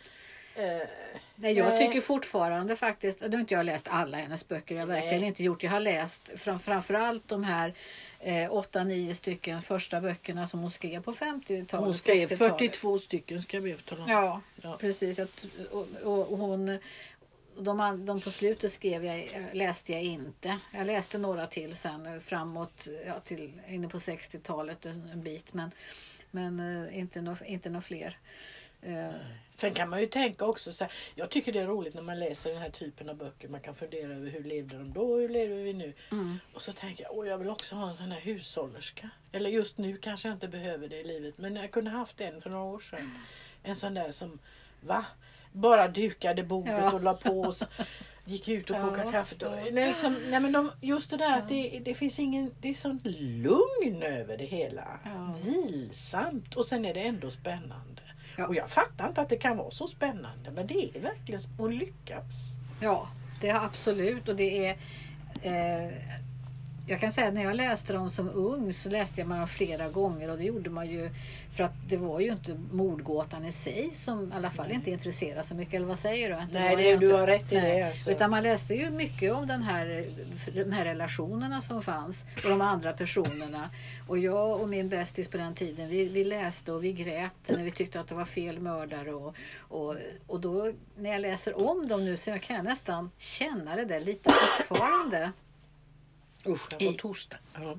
Eh, 0.57 0.87
Nej, 1.39 1.53
jag 1.53 1.67
Nej. 1.69 1.87
tycker 1.87 2.01
fortfarande 2.01 2.75
faktiskt, 2.75 3.19
nu 3.21 3.29
har 3.31 3.39
inte 3.39 3.53
jag 3.53 3.65
läst 3.65 3.87
alla 3.89 4.17
hennes 4.17 4.47
böcker, 4.47 4.75
jag 4.75 4.81
har 4.81 4.87
verkligen 4.87 5.23
inte 5.23 5.43
gjort. 5.43 5.63
Jag 5.63 5.71
har 5.71 5.79
läst 5.79 6.29
fram, 6.39 6.59
framförallt 6.59 7.27
de 7.27 7.43
här 7.43 7.73
eh, 8.19 8.53
åtta, 8.53 8.83
nio 8.83 9.15
stycken 9.15 9.61
första 9.61 10.01
böckerna 10.01 10.47
som 10.47 10.59
hon 10.59 10.71
skrev 10.71 11.01
på 11.01 11.13
50-talet. 11.13 11.71
hon 11.85 11.93
skrev 11.93 12.27
60-talet. 12.29 12.57
42 12.59 12.97
stycken 12.97 13.41
ska 13.41 13.57
jag 13.57 13.63
be. 13.63 13.75
Ja, 14.07 14.41
Ja. 14.61 14.77
precis. 14.79 15.19
Och, 15.19 15.87
och, 16.03 16.31
och 16.31 16.37
hon, 16.37 16.79
de, 17.57 18.05
de 18.05 18.21
på 18.21 18.31
slutet 18.31 18.71
skrev 18.71 19.05
jag, 19.05 19.29
läste 19.53 19.91
jag 19.93 20.03
inte. 20.03 20.57
Jag 20.73 20.87
läste 20.87 21.17
några 21.17 21.47
till 21.47 21.75
sen 21.75 22.05
eh, 22.05 22.19
framåt, 22.19 22.87
ja, 23.07 23.19
till, 23.19 23.51
inne 23.67 23.87
på 23.89 23.97
60-talet 23.97 24.85
en 24.85 25.23
bit. 25.23 25.53
Men, 25.53 25.71
men 26.31 26.59
eh, 26.87 26.97
inte 26.99 27.21
några 27.21 27.45
inte 27.45 27.69
nå 27.69 27.81
fler. 27.81 28.17
Eh, 28.81 29.09
Sen 29.59 29.73
kan 29.73 29.89
man 29.89 29.99
ju 29.99 30.05
tänka 30.07 30.45
också 30.45 30.71
så 30.71 30.83
här, 30.83 30.93
jag 31.15 31.29
tycker 31.29 31.51
det 31.53 31.59
är 31.59 31.67
roligt 31.67 31.93
när 31.93 32.01
man 32.01 32.19
läser 32.19 32.53
den 32.53 32.61
här 32.61 32.69
typen 32.69 33.09
av 33.09 33.15
böcker. 33.15 33.47
Man 33.47 33.59
kan 33.61 33.75
fundera 33.75 34.13
över 34.13 34.29
hur 34.31 34.43
levde 34.43 34.77
de 34.77 34.93
då 34.93 35.01
och 35.11 35.19
hur 35.19 35.29
lever 35.29 35.55
vi 35.55 35.73
nu? 35.73 35.93
mm. 36.11 36.39
Och 36.53 36.61
så 36.61 36.71
tänker 36.71 37.03
jag, 37.03 37.17
åh 37.17 37.27
jag 37.27 37.37
vill 37.37 37.49
också 37.49 37.75
ha 37.75 37.89
en 37.89 37.95
sån 37.95 38.11
här 38.11 38.21
hushållerska. 38.21 39.09
Eller 39.31 39.49
just 39.49 39.77
nu 39.77 39.97
kanske 39.97 40.27
jag 40.27 40.35
inte 40.35 40.47
behöver 40.47 40.87
det 40.87 40.95
i 40.99 41.03
livet, 41.03 41.37
men 41.37 41.55
jag 41.55 41.71
kunde 41.71 41.91
haft 41.91 42.21
en 42.21 42.41
för 42.41 42.49
några 42.49 42.63
år 42.63 42.79
sedan. 42.79 43.11
En 43.63 43.75
sån 43.75 43.93
där 43.93 44.11
som, 44.11 44.39
va? 44.81 45.05
Bara 45.51 45.87
dukade 45.87 46.43
bordet 46.43 46.73
Ja. 46.81 46.93
och 46.93 47.03
la 47.03 47.13
på 47.13 47.41
och 47.41 47.55
så, 47.55 47.65
gick 48.25 48.49
ut 48.49 48.69
och 48.69 48.75
Ja, 48.75 48.89
kokade 48.89 49.25
ja. 49.39 49.49
nej, 49.71 49.87
liksom, 49.87 50.15
nej, 50.29 50.39
men 50.39 50.51
de, 50.51 50.71
just 50.81 51.09
det 51.11 51.17
där 51.17 51.37
att 51.39 51.49
det, 51.49 51.81
det 51.85 51.93
finns 51.95 52.19
ingen, 52.19 52.51
det 52.61 52.69
är 52.69 52.73
sånt 52.73 53.05
lugn 53.05 54.03
över 54.03 54.37
det 54.37 54.45
hela. 54.45 54.99
Ja. 55.05 55.35
Vilsamt 55.45 56.55
och 56.55 56.65
sen 56.65 56.85
är 56.85 56.93
det 56.93 57.01
ändå 57.01 57.29
spännande. 57.29 58.01
Ja. 58.37 58.47
Och 58.47 58.55
jag 58.55 58.69
fattar 58.69 59.07
inte 59.07 59.21
att 59.21 59.29
det 59.29 59.37
kan 59.37 59.57
vara 59.57 59.71
så 59.71 59.87
spännande 59.87 60.51
men 60.51 60.67
det 60.67 60.97
är 60.97 60.99
verkligen, 60.99 61.41
hon 61.57 61.75
lyckas. 61.75 62.55
Ja, 62.81 63.09
det 63.41 63.49
har 63.49 63.65
absolut. 63.65 64.27
Och 64.27 64.35
det 64.35 64.67
är... 64.67 64.77
Eh, 65.41 65.93
jag 66.87 66.99
kan 66.99 67.11
säga 67.11 67.27
att 67.27 67.33
när 67.33 67.43
jag 67.43 67.55
läste 67.55 67.93
dem 67.93 68.11
som 68.11 68.29
ung 68.29 68.73
så 68.73 68.89
läste 68.89 69.21
jag 69.21 69.29
dem 69.29 69.47
flera 69.47 69.89
gånger 69.89 70.29
och 70.31 70.37
det 70.37 70.43
gjorde 70.43 70.69
man 70.69 70.87
ju 70.87 71.09
för 71.55 71.63
att 71.63 71.73
det 71.89 71.97
var 71.97 72.19
ju 72.19 72.31
inte 72.31 72.57
mordgåtan 72.71 73.45
i 73.45 73.51
sig 73.51 73.91
som 73.93 74.31
i 74.31 74.35
alla 74.35 74.49
fall 74.51 74.71
inte 74.71 74.91
intresserade 74.91 75.43
så 75.43 75.55
mycket. 75.55 75.73
Eller 75.73 75.85
vad 75.85 75.99
säger 75.99 76.29
du? 76.29 76.35
Nej, 76.53 76.75
var 76.75 76.81
det- 76.81 76.89
ju 76.89 76.97
du 76.97 77.05
inte- 77.05 77.17
har 77.17 77.27
rätt 77.27 77.51
i 77.51 77.55
det, 77.55 77.61
Nej. 77.61 77.83
alltså. 77.83 78.11
Utan 78.11 78.29
man 78.31 78.43
läste 78.43 78.73
ju 78.73 78.89
mycket 78.91 79.33
om 79.33 79.47
den 79.47 79.63
här, 79.63 80.05
de 80.53 80.71
här 80.71 80.85
relationerna 80.85 81.61
som 81.61 81.81
fanns 81.83 82.23
och 82.43 82.49
de 82.49 82.61
andra 82.61 82.93
personerna. 82.93 83.69
Och 84.07 84.17
jag 84.17 84.61
och 84.61 84.69
min 84.69 84.89
bästis 84.89 85.27
på 85.27 85.37
den 85.37 85.55
tiden, 85.55 85.89
vi, 85.89 86.05
vi 86.05 86.23
läste 86.23 86.71
och 86.71 86.83
vi 86.83 86.93
grät 86.93 87.31
när 87.47 87.63
vi 87.63 87.71
tyckte 87.71 87.99
att 87.99 88.07
det 88.07 88.15
var 88.15 88.25
fel 88.25 88.59
mördare. 88.59 89.13
Och, 89.13 89.35
och, 89.59 89.95
och 90.27 90.39
då 90.39 90.71
när 90.97 91.09
jag 91.09 91.21
läser 91.21 91.57
om 91.69 91.87
dem 91.87 92.05
nu 92.05 92.17
så 92.17 92.39
kan 92.39 92.55
jag 92.55 92.65
nästan 92.65 93.11
känna 93.17 93.75
det 93.75 93.85
där 93.85 93.99
lite 93.99 94.29
fortfarande. 94.57 95.31
Usch, 96.47 96.67
jag 96.79 96.91
får 96.91 96.97
tosta. 96.97 97.37
Ja. 97.53 97.77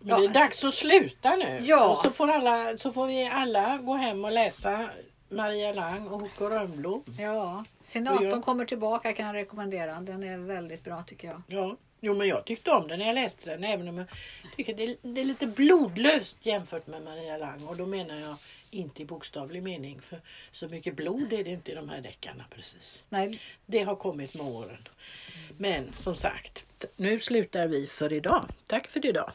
Men 0.00 0.20
det 0.20 0.26
är 0.26 0.32
dags 0.32 0.64
att 0.64 0.74
sluta 0.74 1.36
nu. 1.36 1.60
Ja. 1.64 1.92
Och 1.92 1.98
så 1.98 2.10
får, 2.10 2.28
alla, 2.30 2.76
så 2.76 2.92
får 2.92 3.06
vi 3.06 3.24
alla 3.26 3.78
gå 3.78 3.94
hem 3.94 4.24
och 4.24 4.32
läsa 4.32 4.90
Maria 5.28 5.72
Lang 5.72 6.06
och 6.06 6.20
Hoco 6.20 6.44
Rönnblom. 6.48 7.04
Ja, 7.18 7.64
Senatorn 7.80 8.24
jag- 8.30 8.44
kommer 8.44 8.64
tillbaka 8.64 9.12
kan 9.12 9.26
jag 9.26 9.34
rekommendera. 9.34 10.00
Den 10.00 10.22
är 10.22 10.38
väldigt 10.38 10.84
bra 10.84 11.02
tycker 11.02 11.28
jag. 11.28 11.42
Ja. 11.48 11.76
Jo 12.00 12.14
men 12.14 12.28
jag 12.28 12.44
tyckte 12.44 12.70
om 12.70 12.88
den 12.88 12.98
när 12.98 13.06
jag 13.06 13.14
läste 13.14 13.50
den 13.50 13.64
även 13.64 13.88
om 13.88 13.98
jag 13.98 14.06
tycker 14.56 14.74
det 14.74 14.82
är, 14.84 14.96
det 15.02 15.20
är 15.20 15.24
lite 15.24 15.46
blodlöst 15.46 16.46
jämfört 16.46 16.86
med 16.86 17.02
Maria 17.02 17.36
Lang 17.38 17.66
och 17.66 17.76
då 17.76 17.86
menar 17.86 18.14
jag 18.16 18.36
inte 18.70 19.02
i 19.02 19.04
bokstavlig 19.04 19.62
mening 19.62 20.00
för 20.00 20.20
så 20.52 20.68
mycket 20.68 20.96
blod 20.96 21.32
är 21.32 21.44
det 21.44 21.50
inte 21.50 21.72
i 21.72 21.74
de 21.74 21.88
här 21.88 22.00
deckarna 22.00 22.44
precis. 22.50 23.04
Nej, 23.08 23.40
Det 23.66 23.82
har 23.82 23.96
kommit 23.96 24.34
med 24.34 24.46
åren. 24.46 24.88
Men 25.58 25.92
som 25.94 26.14
sagt, 26.14 26.66
nu 26.96 27.20
slutar 27.20 27.66
vi 27.66 27.86
för 27.86 28.12
idag. 28.12 28.44
Tack 28.66 28.88
för 28.88 29.06
idag. 29.06 29.32